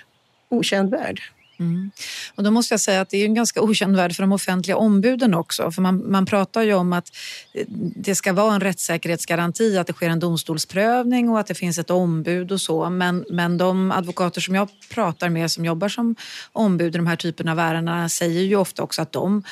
okänd 0.48 0.90
värld. 0.90 1.20
Mm. 1.59 1.90
Och 2.35 2.43
då 2.43 2.51
måste 2.51 2.75
jag 2.75 2.81
säga 2.81 3.01
att 3.01 3.11
det 3.11 3.17
är 3.17 3.25
en 3.25 3.35
ganska 3.35 3.61
okänd 3.61 3.97
värld 3.97 4.17
för 4.17 4.23
de 4.23 4.33
offentliga 4.33 4.77
ombuden 4.77 5.35
också. 5.35 5.71
För 5.71 5.83
man, 5.83 6.11
man 6.11 6.27
pratar 6.27 6.62
ju 6.62 6.75
om 6.75 6.93
att 6.93 7.17
eh, 7.53 7.64
det 7.97 8.14
ska 8.14 8.33
vara 8.33 8.55
en 8.55 8.61
rättssäkerhetsgaranti, 8.61 9.79
att 9.79 9.87
det 9.87 9.93
sker 9.93 10.09
en 10.09 10.21
domstolsprövning 10.21 11.31
och 11.31 11.40
att 11.40 11.47
det 11.47 11.55
finns 11.55 11.79
ett 11.79 11.90
ombud 11.90 12.53
och 12.53 12.61
så. 12.61 12.90
Men, 12.90 13.25
men 13.31 13.59
de 13.59 13.90
advokater 13.90 14.40
som 14.40 14.55
jag 14.55 14.69
pratar 14.88 15.29
med 15.29 15.51
som 15.51 15.64
jobbar 15.64 15.88
som 15.88 16.17
ombud 16.53 16.95
i 16.95 16.99
de 16.99 17.07
här 17.07 17.17
typerna 17.17 17.53
av 17.53 17.59
ärenden 17.59 18.11
säger 18.11 18.40
ju 18.40 18.57
ofta 18.57 18.83
också 18.83 19.03
att 19.03 19.12
de 19.12 19.43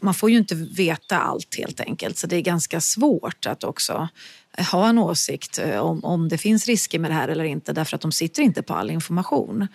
man 0.00 0.14
får 0.14 0.30
ju 0.30 0.36
inte 0.36 0.54
veta 0.54 1.18
allt 1.18 1.56
helt 1.58 1.80
enkelt 1.80 2.18
så 2.18 2.26
det 2.26 2.36
är 2.36 2.40
ganska 2.40 2.80
svårt 2.80 3.46
att 3.46 3.64
också 3.64 4.08
ha 4.58 4.88
en 4.88 4.98
åsikt 4.98 5.58
eh, 5.58 5.78
om, 5.78 6.04
om 6.04 6.28
det 6.28 6.38
finns 6.38 6.66
risker 6.66 6.98
med 6.98 7.10
det 7.10 7.14
här 7.14 7.28
eller 7.28 7.44
inte 7.44 7.72
därför 7.72 7.94
att 7.96 8.00
de 8.00 8.12
sitter 8.12 8.42
inte 8.42 8.62
på 8.62 8.74
all 8.74 8.90
information. 8.90 9.68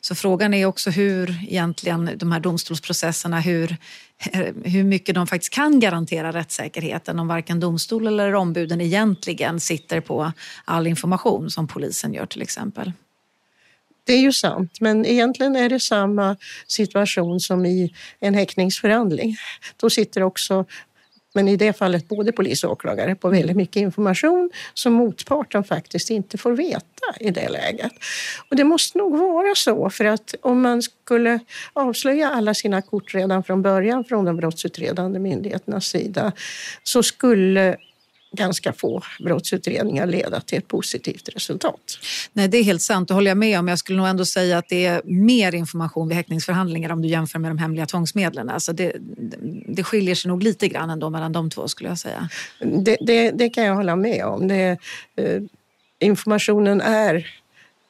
Så 0.00 0.14
frågan 0.14 0.54
är 0.54 0.66
också 0.66 0.90
hur 0.90 1.44
egentligen 1.48 2.10
de 2.16 2.32
här 2.32 2.40
domstolsprocesserna, 2.40 3.40
hur, 3.40 3.76
eh, 4.32 4.54
hur 4.64 4.84
mycket 4.84 5.14
de 5.14 5.26
faktiskt 5.26 5.52
kan 5.52 5.80
garantera 5.80 6.32
rättssäkerheten 6.32 7.18
om 7.18 7.28
varken 7.28 7.60
domstol 7.60 8.06
eller 8.06 8.34
ombuden 8.34 8.80
egentligen 8.80 9.60
sitter 9.60 10.00
på 10.00 10.32
all 10.64 10.86
information 10.86 11.50
som 11.50 11.68
polisen 11.68 12.14
gör 12.14 12.26
till 12.26 12.42
exempel. 12.42 12.92
Det 14.04 14.12
är 14.12 14.20
ju 14.20 14.32
sant, 14.32 14.80
men 14.80 15.06
egentligen 15.06 15.56
är 15.56 15.68
det 15.68 15.80
samma 15.80 16.36
situation 16.66 17.40
som 17.40 17.66
i 17.66 17.94
en 18.20 18.34
häktningsförhandling. 18.34 19.36
Då 19.76 19.90
sitter 19.90 20.22
också 20.22 20.64
men 21.36 21.48
i 21.48 21.56
det 21.56 21.72
fallet 21.72 22.08
både 22.08 22.32
polis 22.32 22.64
och 22.64 22.72
åklagare 22.72 23.14
på 23.14 23.28
väldigt 23.28 23.56
mycket 23.56 23.76
information 23.76 24.50
som 24.74 24.92
motparten 24.92 25.64
faktiskt 25.64 26.10
inte 26.10 26.38
får 26.38 26.52
veta 26.52 27.06
i 27.20 27.30
det 27.30 27.48
läget. 27.48 27.92
Och 28.50 28.56
det 28.56 28.64
måste 28.64 28.98
nog 28.98 29.18
vara 29.18 29.54
så, 29.54 29.90
för 29.90 30.04
att 30.04 30.34
om 30.40 30.62
man 30.62 30.82
skulle 30.82 31.40
avslöja 31.72 32.30
alla 32.30 32.54
sina 32.54 32.82
kort 32.82 33.14
redan 33.14 33.44
från 33.44 33.62
början 33.62 34.04
från 34.04 34.24
de 34.24 34.36
brottsutredande 34.36 35.18
myndigheternas 35.18 35.86
sida 35.86 36.32
så 36.82 37.02
skulle 37.02 37.76
ganska 38.32 38.72
få 38.72 39.02
brottsutredningar 39.20 40.06
leda 40.06 40.40
till 40.40 40.58
ett 40.58 40.68
positivt 40.68 41.28
resultat. 41.28 41.98
Nej, 42.32 42.48
det 42.48 42.58
är 42.58 42.62
helt 42.62 42.82
sant, 42.82 43.08
det 43.08 43.14
håller 43.14 43.30
jag 43.30 43.38
med 43.38 43.58
om. 43.58 43.68
Jag 43.68 43.78
skulle 43.78 43.98
nog 43.98 44.08
ändå 44.08 44.24
säga 44.24 44.58
att 44.58 44.68
det 44.68 44.86
är 44.86 45.02
mer 45.04 45.54
information 45.54 46.08
vid 46.08 46.16
häktningsförhandlingar 46.16 46.90
om 46.90 47.02
du 47.02 47.08
jämför 47.08 47.38
med 47.38 47.50
de 47.50 47.58
hemliga 47.58 47.86
tvångsmedlen. 47.86 48.50
Alltså 48.50 48.72
det, 48.72 48.92
det 49.68 49.84
skiljer 49.84 50.14
sig 50.14 50.28
nog 50.28 50.42
lite 50.42 50.68
grann 50.68 50.90
ändå 50.90 51.10
mellan 51.10 51.32
de 51.32 51.50
två 51.50 51.68
skulle 51.68 51.88
jag 51.88 51.98
säga. 51.98 52.28
Det, 52.58 52.96
det, 53.00 53.30
det 53.30 53.48
kan 53.48 53.64
jag 53.64 53.74
hålla 53.74 53.96
med 53.96 54.24
om. 54.24 54.48
Det, 54.48 54.78
eh, 55.16 55.42
informationen 55.98 56.80
är 56.80 57.26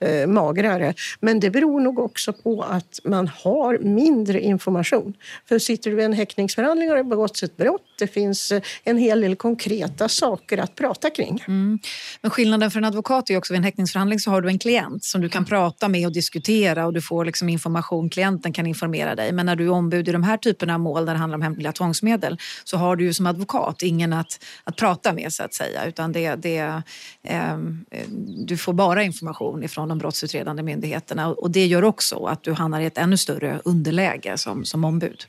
eh, 0.01 0.27
magrare. 0.27 0.95
Men 1.21 1.41
det 1.41 1.51
beror 1.51 1.81
nog 1.81 1.99
också 1.99 2.33
på 2.33 2.63
att 2.63 3.01
man 3.05 3.29
har 3.29 3.79
mindre 3.79 4.41
information. 4.41 5.15
För 5.49 5.59
sitter 5.59 5.91
du 5.91 6.01
i 6.01 6.05
en 6.05 6.13
häktningsförhandling 6.13 6.91
och 6.91 6.97
det 6.97 7.05
begåtts 7.05 7.43
ett 7.43 7.57
brott, 7.57 7.83
det 7.99 8.07
finns 8.07 8.53
eh, 8.53 8.63
en 8.85 8.99
hel 8.99 9.21
del 9.21 9.37
konkreta 9.37 10.09
saker 10.09 10.59
att 10.59 10.75
prata 10.75 11.11
kring. 11.11 11.45
Mm. 11.49 11.79
Men 12.21 12.31
skillnaden 12.31 12.71
för 12.71 12.79
en 12.79 12.85
advokat 12.85 13.31
är 13.31 13.37
också 13.37 13.53
vid 13.53 13.59
en 13.59 13.65
häktningsförhandling 13.65 14.19
så 14.19 14.31
har 14.31 14.43
du 14.43 14.49
en 14.49 14.59
klient 14.59 15.05
som 15.05 15.21
du 15.21 15.29
kan 15.29 15.45
prata 15.45 15.89
med 15.89 16.07
och 16.07 16.13
diskutera 16.13 16.87
och 16.87 16.93
du 16.93 17.03
får 17.03 17.25
liksom 17.25 17.49
information, 17.49 18.11
klienten 18.11 18.53
kan 18.53 18.67
informera 18.67 19.15
dig. 19.15 19.33
Men 19.33 19.47
när 19.47 19.57
du 19.57 19.65
är 19.65 19.71
ombud 19.71 20.09
i 20.09 20.13
de 20.13 20.23
här 20.23 20.37
typerna 20.37 20.75
av 20.75 20.81
mål 20.81 21.07
där 21.07 21.13
det 21.13 21.19
handlar 21.19 21.37
om 21.37 21.43
hemliga 21.43 21.73
tvångsmedel 21.73 22.39
så 22.65 22.77
har 22.77 22.97
du 22.97 23.05
ju 23.05 23.15
som 23.15 23.27
advokat 23.27 23.83
ingen 23.83 24.13
att, 24.13 24.45
att 24.65 24.77
prata 24.77 25.13
med 25.13 25.33
så 25.33 25.43
att 25.43 25.55
säga 25.55 25.85
utan 25.85 26.13
det, 26.13 26.35
det, 26.35 26.83
ehm, 27.23 27.85
eh, 27.91 28.09
du 28.47 28.57
får 28.57 28.73
bara 28.73 29.03
information 29.03 29.63
ifrån 29.63 29.86
från 29.87 29.99
de 29.99 29.99
brottsutredande 29.99 30.63
myndigheterna 30.63 31.29
och 31.29 31.51
det 31.51 31.67
gör 31.67 31.85
också 31.85 32.25
att 32.25 32.43
du 32.43 32.53
hamnar 32.53 32.81
i 32.81 32.87
ett 32.87 32.99
ännu 32.99 33.17
större 33.17 33.61
underläge 33.65 34.39
som, 34.39 34.65
som 34.65 34.85
ombud. 34.85 35.25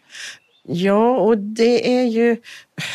Ja, 0.69 1.17
och 1.17 1.37
det 1.37 1.99
är 1.99 2.03
ju 2.03 2.37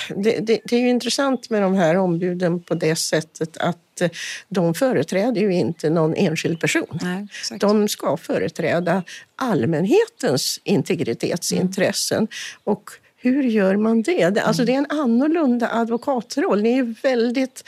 det, 0.08 0.40
det, 0.40 0.60
det, 0.64 0.76
är 0.76 0.80
ju 0.80 0.88
intressant 0.88 1.50
med 1.50 1.62
de 1.62 1.74
här 1.74 1.96
ombuden 1.96 2.60
på 2.62 2.74
det 2.74 2.96
sättet 2.96 3.56
att 3.56 4.02
de 4.48 4.74
företräder 4.74 5.40
ju 5.40 5.52
inte 5.52 5.90
någon 5.90 6.14
enskild 6.14 6.60
person. 6.60 6.98
Nej, 7.02 7.26
de 7.60 7.88
ska 7.88 8.16
företräda 8.16 9.02
allmänhetens 9.36 10.60
integritetsintressen. 10.64 12.18
Mm. 12.18 12.28
Och 12.64 12.90
hur 13.16 13.42
gör 13.42 13.76
man 13.76 14.02
det? 14.02 14.38
Alltså 14.38 14.64
det 14.64 14.74
är 14.74 14.78
en 14.78 14.90
annorlunda 14.90 15.68
advokatroll. 15.72 16.62
Ni 16.62 16.78
är 16.78 17.02
väldigt 17.02 17.64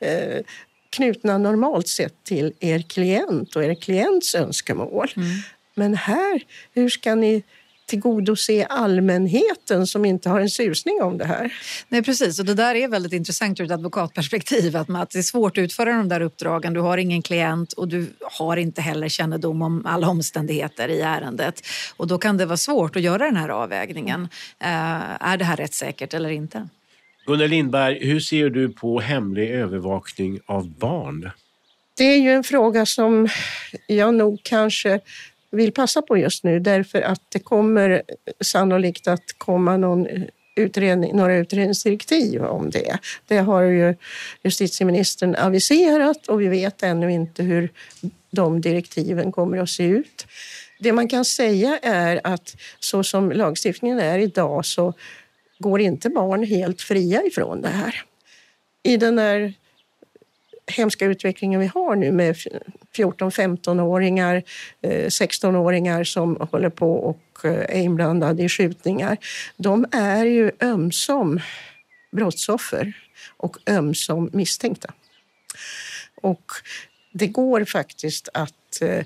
eh, 0.00 0.40
knutna 0.96 1.38
normalt 1.38 1.88
sett 1.88 2.24
till 2.24 2.52
er 2.60 2.82
klient 2.82 3.56
och 3.56 3.64
er 3.64 3.74
klients 3.74 4.34
önskemål. 4.34 5.12
Mm. 5.16 5.28
Men 5.74 5.94
här, 5.94 6.42
hur 6.74 6.88
ska 6.88 7.14
ni 7.14 7.42
tillgodose 7.86 8.66
allmänheten 8.66 9.86
som 9.86 10.04
inte 10.04 10.28
har 10.28 10.40
en 10.40 10.50
susning 10.50 11.02
om 11.02 11.18
det 11.18 11.24
här. 11.24 11.52
Nej, 11.88 12.02
precis. 12.02 12.38
Och 12.38 12.44
det 12.44 12.54
där 12.54 12.74
är 12.74 12.88
väldigt 12.88 13.12
intressant 13.12 13.60
ur 13.60 13.64
ett 13.64 13.70
advokatperspektiv. 13.70 14.76
Att, 14.76 14.90
att 14.90 15.10
det 15.10 15.18
är 15.18 15.22
svårt 15.22 15.58
att 15.58 15.62
utföra 15.62 15.92
de 15.92 16.08
där 16.08 16.20
uppdragen. 16.20 16.74
Du 16.74 16.80
har 16.80 16.98
ingen 16.98 17.22
klient 17.22 17.72
och 17.72 17.88
du 17.88 18.06
har 18.22 18.56
inte 18.56 18.80
heller 18.80 19.08
kännedom 19.08 19.62
om 19.62 19.86
alla 19.86 20.08
omständigheter 20.08 20.88
i 20.88 21.00
ärendet. 21.00 21.62
Och 21.96 22.06
då 22.06 22.18
kan 22.18 22.36
det 22.36 22.46
vara 22.46 22.56
svårt 22.56 22.96
att 22.96 23.02
göra 23.02 23.24
den 23.24 23.36
här 23.36 23.48
avvägningen. 23.48 24.22
Uh, 24.22 25.22
är 25.28 25.36
det 25.36 25.44
här 25.44 25.56
rättssäkert 25.56 26.14
eller 26.14 26.30
inte? 26.30 26.68
Gunnar 27.26 27.48
Lindberg, 27.48 28.06
hur 28.06 28.20
ser 28.20 28.50
du 28.50 28.68
på 28.68 29.00
hemlig 29.00 29.50
övervakning 29.50 30.40
av 30.46 30.70
barn? 30.70 31.30
Det 31.96 32.04
är 32.04 32.18
ju 32.18 32.30
en 32.30 32.44
fråga 32.44 32.86
som 32.86 33.28
jag 33.86 34.14
nog 34.14 34.40
kanske 34.42 35.00
vill 35.50 35.72
passa 35.72 36.02
på 36.02 36.18
just 36.18 36.44
nu 36.44 36.60
därför 36.60 37.02
att 37.02 37.22
det 37.28 37.38
kommer 37.38 38.02
sannolikt 38.40 39.08
att 39.08 39.24
komma 39.38 39.76
någon 39.76 40.06
utredning, 40.56 41.16
några 41.16 41.36
utredningsdirektiv 41.36 42.42
om 42.44 42.70
det. 42.70 42.98
Det 43.26 43.38
har 43.38 43.62
ju 43.62 43.94
justitieministern 44.42 45.34
aviserat 45.34 46.28
och 46.28 46.40
vi 46.40 46.48
vet 46.48 46.82
ännu 46.82 47.12
inte 47.12 47.42
hur 47.42 47.68
de 48.30 48.60
direktiven 48.60 49.32
kommer 49.32 49.58
att 49.58 49.70
se 49.70 49.84
ut. 49.84 50.26
Det 50.78 50.92
man 50.92 51.08
kan 51.08 51.24
säga 51.24 51.78
är 51.82 52.20
att 52.24 52.56
så 52.80 53.02
som 53.02 53.32
lagstiftningen 53.32 53.98
är 53.98 54.18
idag 54.18 54.66
så 54.66 54.94
går 55.58 55.80
inte 55.80 56.10
barn 56.10 56.44
helt 56.44 56.82
fria 56.82 57.22
ifrån 57.22 57.60
det 57.60 57.68
här. 57.68 58.02
I 58.82 58.96
den 58.96 59.18
här 59.18 59.54
hemska 60.66 61.04
utvecklingen 61.04 61.60
vi 61.60 61.66
har 61.66 61.96
nu 61.96 62.12
med 62.12 62.36
14-15-åringar, 62.96 64.42
16-åringar 64.82 65.98
eh, 65.98 66.04
som 66.04 66.36
håller 66.50 66.70
på 66.70 66.92
och 66.92 67.44
är 67.44 67.78
inblandade 67.78 68.42
i 68.42 68.48
skjutningar. 68.48 69.16
De 69.56 69.86
är 69.92 70.24
ju 70.24 70.50
ömsom 70.60 71.40
brottsoffer 72.12 72.92
och 73.36 73.56
ömsom 73.66 74.30
misstänkta. 74.32 74.92
Och 76.14 76.44
det 77.12 77.26
går 77.26 77.64
faktiskt 77.64 78.28
att 78.34 78.54
eh, 78.82 79.04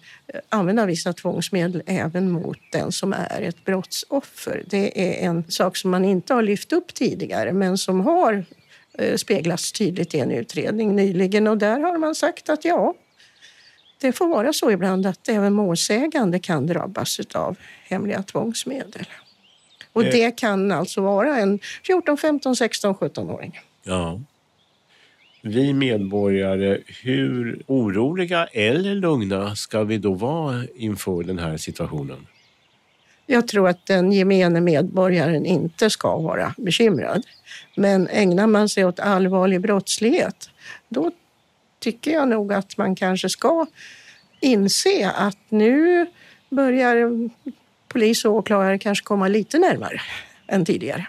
använda 0.48 0.86
vissa 0.86 1.12
tvångsmedel 1.12 1.82
även 1.86 2.30
mot 2.30 2.58
den 2.72 2.92
som 2.92 3.12
är 3.12 3.42
ett 3.42 3.64
brottsoffer. 3.64 4.64
Det 4.66 5.02
är 5.02 5.28
en 5.28 5.50
sak 5.50 5.76
som 5.76 5.90
man 5.90 6.04
inte 6.04 6.34
har 6.34 6.42
lyft 6.42 6.72
upp 6.72 6.94
tidigare 6.94 7.52
men 7.52 7.78
som 7.78 8.00
har 8.00 8.44
eh, 8.98 9.16
speglats 9.16 9.72
tydligt 9.72 10.14
i 10.14 10.18
en 10.18 10.30
utredning 10.30 10.96
nyligen 10.96 11.46
och 11.46 11.58
där 11.58 11.80
har 11.80 11.98
man 11.98 12.14
sagt 12.14 12.48
att 12.48 12.64
ja, 12.64 12.94
det 14.00 14.12
får 14.12 14.28
vara 14.28 14.52
så 14.52 14.70
ibland 14.70 15.06
att 15.06 15.28
även 15.28 15.52
målsägande 15.52 16.38
kan 16.38 16.66
drabbas 16.66 17.20
av 17.34 17.56
hemliga 17.84 18.22
tvångsmedel. 18.22 19.06
Och 19.92 20.04
eh. 20.04 20.12
det 20.12 20.30
kan 20.30 20.72
alltså 20.72 21.00
vara 21.00 21.38
en 21.38 21.58
14, 21.86 22.16
15, 22.16 22.56
16, 22.56 22.94
17-åring. 22.94 23.60
Ja 23.82 24.20
vi 25.42 25.72
medborgare, 25.72 26.78
hur 27.02 27.62
oroliga 27.66 28.46
eller 28.46 28.94
lugna 28.94 29.56
ska 29.56 29.84
vi 29.84 29.98
då 29.98 30.14
vara 30.14 30.62
inför 30.74 31.22
den 31.22 31.38
här 31.38 31.56
situationen? 31.56 32.26
Jag 33.26 33.48
tror 33.48 33.68
att 33.68 33.86
den 33.86 34.12
gemene 34.12 34.60
medborgaren 34.60 35.46
inte 35.46 35.90
ska 35.90 36.16
vara 36.16 36.54
bekymrad. 36.58 37.22
Men 37.76 38.08
ägnar 38.08 38.46
man 38.46 38.68
sig 38.68 38.84
åt 38.84 39.00
allvarlig 39.00 39.60
brottslighet, 39.60 40.50
då 40.88 41.10
tycker 41.78 42.10
jag 42.10 42.28
nog 42.28 42.52
att 42.52 42.76
man 42.76 42.96
kanske 42.96 43.28
ska 43.28 43.66
inse 44.40 45.10
att 45.10 45.38
nu 45.48 46.06
börjar 46.50 47.30
polis 47.88 48.24
och 48.24 48.32
åklagare 48.32 48.78
kanske 48.78 49.04
komma 49.04 49.28
lite 49.28 49.58
närmare 49.58 50.00
än 50.46 50.64
tidigare. 50.64 51.06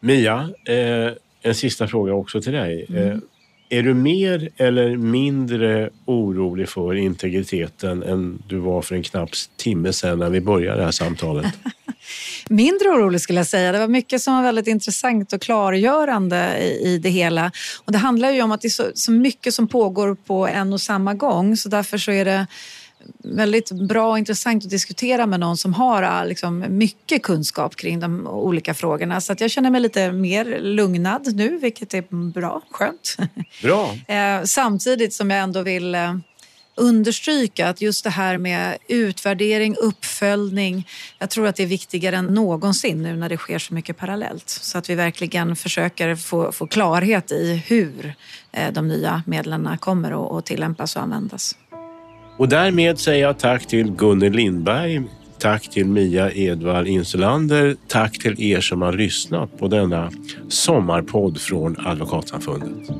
Mia, 0.00 0.50
eh, 0.66 1.12
en 1.42 1.54
sista 1.54 1.88
fråga 1.88 2.14
också 2.14 2.40
till 2.40 2.52
dig. 2.52 2.86
Mm. 2.88 3.10
Eh, 3.10 3.18
är 3.68 3.82
du 3.82 3.94
mer 3.94 4.48
eller 4.56 4.96
mindre 4.96 5.90
orolig 6.04 6.68
för 6.68 6.94
integriteten 6.94 8.02
än 8.02 8.42
du 8.48 8.58
var 8.58 8.82
för 8.82 8.94
en 8.94 9.02
knapp 9.02 9.30
timme 9.56 9.92
sedan 9.92 10.18
när 10.18 10.30
vi 10.30 10.40
började 10.40 10.78
det 10.78 10.84
här 10.84 10.90
samtalet? 10.90 11.46
mindre 12.48 12.88
orolig 12.88 13.20
skulle 13.20 13.38
jag 13.38 13.46
säga. 13.46 13.72
Det 13.72 13.78
var 13.78 13.88
mycket 13.88 14.22
som 14.22 14.34
var 14.34 14.42
väldigt 14.42 14.66
intressant 14.66 15.32
och 15.32 15.42
klargörande 15.42 16.58
i, 16.60 16.88
i 16.88 16.98
det 16.98 17.08
hela. 17.08 17.52
Och 17.84 17.92
det 17.92 17.98
handlar 17.98 18.30
ju 18.30 18.42
om 18.42 18.52
att 18.52 18.60
det 18.60 18.68
är 18.68 18.70
så, 18.70 18.84
så 18.94 19.12
mycket 19.12 19.54
som 19.54 19.68
pågår 19.68 20.14
på 20.14 20.46
en 20.48 20.72
och 20.72 20.80
samma 20.80 21.14
gång 21.14 21.56
så 21.56 21.68
därför 21.68 21.98
så 21.98 22.10
är 22.12 22.24
det 22.24 22.46
väldigt 23.24 23.70
bra 23.70 24.10
och 24.10 24.18
intressant 24.18 24.64
att 24.64 24.70
diskutera 24.70 25.26
med 25.26 25.40
någon 25.40 25.56
som 25.56 25.74
har 25.74 26.02
ah, 26.02 26.24
liksom, 26.24 26.64
mycket 26.68 27.22
kunskap 27.22 27.76
kring 27.76 28.00
de 28.00 28.26
olika 28.26 28.74
frågorna. 28.74 29.20
Så 29.20 29.32
att 29.32 29.40
jag 29.40 29.50
känner 29.50 29.70
mig 29.70 29.80
lite 29.80 30.12
mer 30.12 30.58
lugnad 30.60 31.36
nu, 31.36 31.58
vilket 31.58 31.94
är 31.94 32.30
bra, 32.32 32.62
skönt. 32.70 33.16
Bra. 33.62 33.96
Eh, 34.08 34.42
samtidigt 34.44 35.14
som 35.14 35.30
jag 35.30 35.40
ändå 35.40 35.62
vill 35.62 35.94
eh, 35.94 36.14
understryka 36.74 37.68
att 37.68 37.80
just 37.80 38.04
det 38.04 38.10
här 38.10 38.38
med 38.38 38.78
utvärdering, 38.88 39.76
uppföljning, 39.76 40.88
jag 41.18 41.30
tror 41.30 41.46
att 41.46 41.56
det 41.56 41.62
är 41.62 41.66
viktigare 41.66 42.16
än 42.16 42.24
någonsin 42.26 43.02
nu 43.02 43.16
när 43.16 43.28
det 43.28 43.36
sker 43.36 43.58
så 43.58 43.74
mycket 43.74 43.96
parallellt. 43.96 44.48
Så 44.48 44.78
att 44.78 44.90
vi 44.90 44.94
verkligen 44.94 45.56
försöker 45.56 46.16
få, 46.16 46.52
få 46.52 46.66
klarhet 46.66 47.32
i 47.32 47.62
hur 47.66 48.14
eh, 48.52 48.72
de 48.72 48.88
nya 48.88 49.22
medlen 49.26 49.78
kommer 49.80 50.38
att 50.38 50.46
tillämpas 50.46 50.96
och 50.96 51.02
användas. 51.02 51.56
Och 52.42 52.48
därmed 52.48 52.98
säger 52.98 53.22
jag 53.22 53.38
tack 53.38 53.66
till 53.66 53.92
Gunnel 53.92 54.32
Lindberg, 54.32 55.02
tack 55.38 55.70
till 55.70 55.86
Mia 55.86 56.32
Edvard 56.32 56.86
Insulander, 56.86 57.76
tack 57.88 58.18
till 58.18 58.42
er 58.42 58.60
som 58.60 58.82
har 58.82 58.92
lyssnat 58.92 59.58
på 59.58 59.68
denna 59.68 60.10
sommarpodd 60.48 61.40
från 61.40 61.76
Advokatsamfundet. 61.86 62.90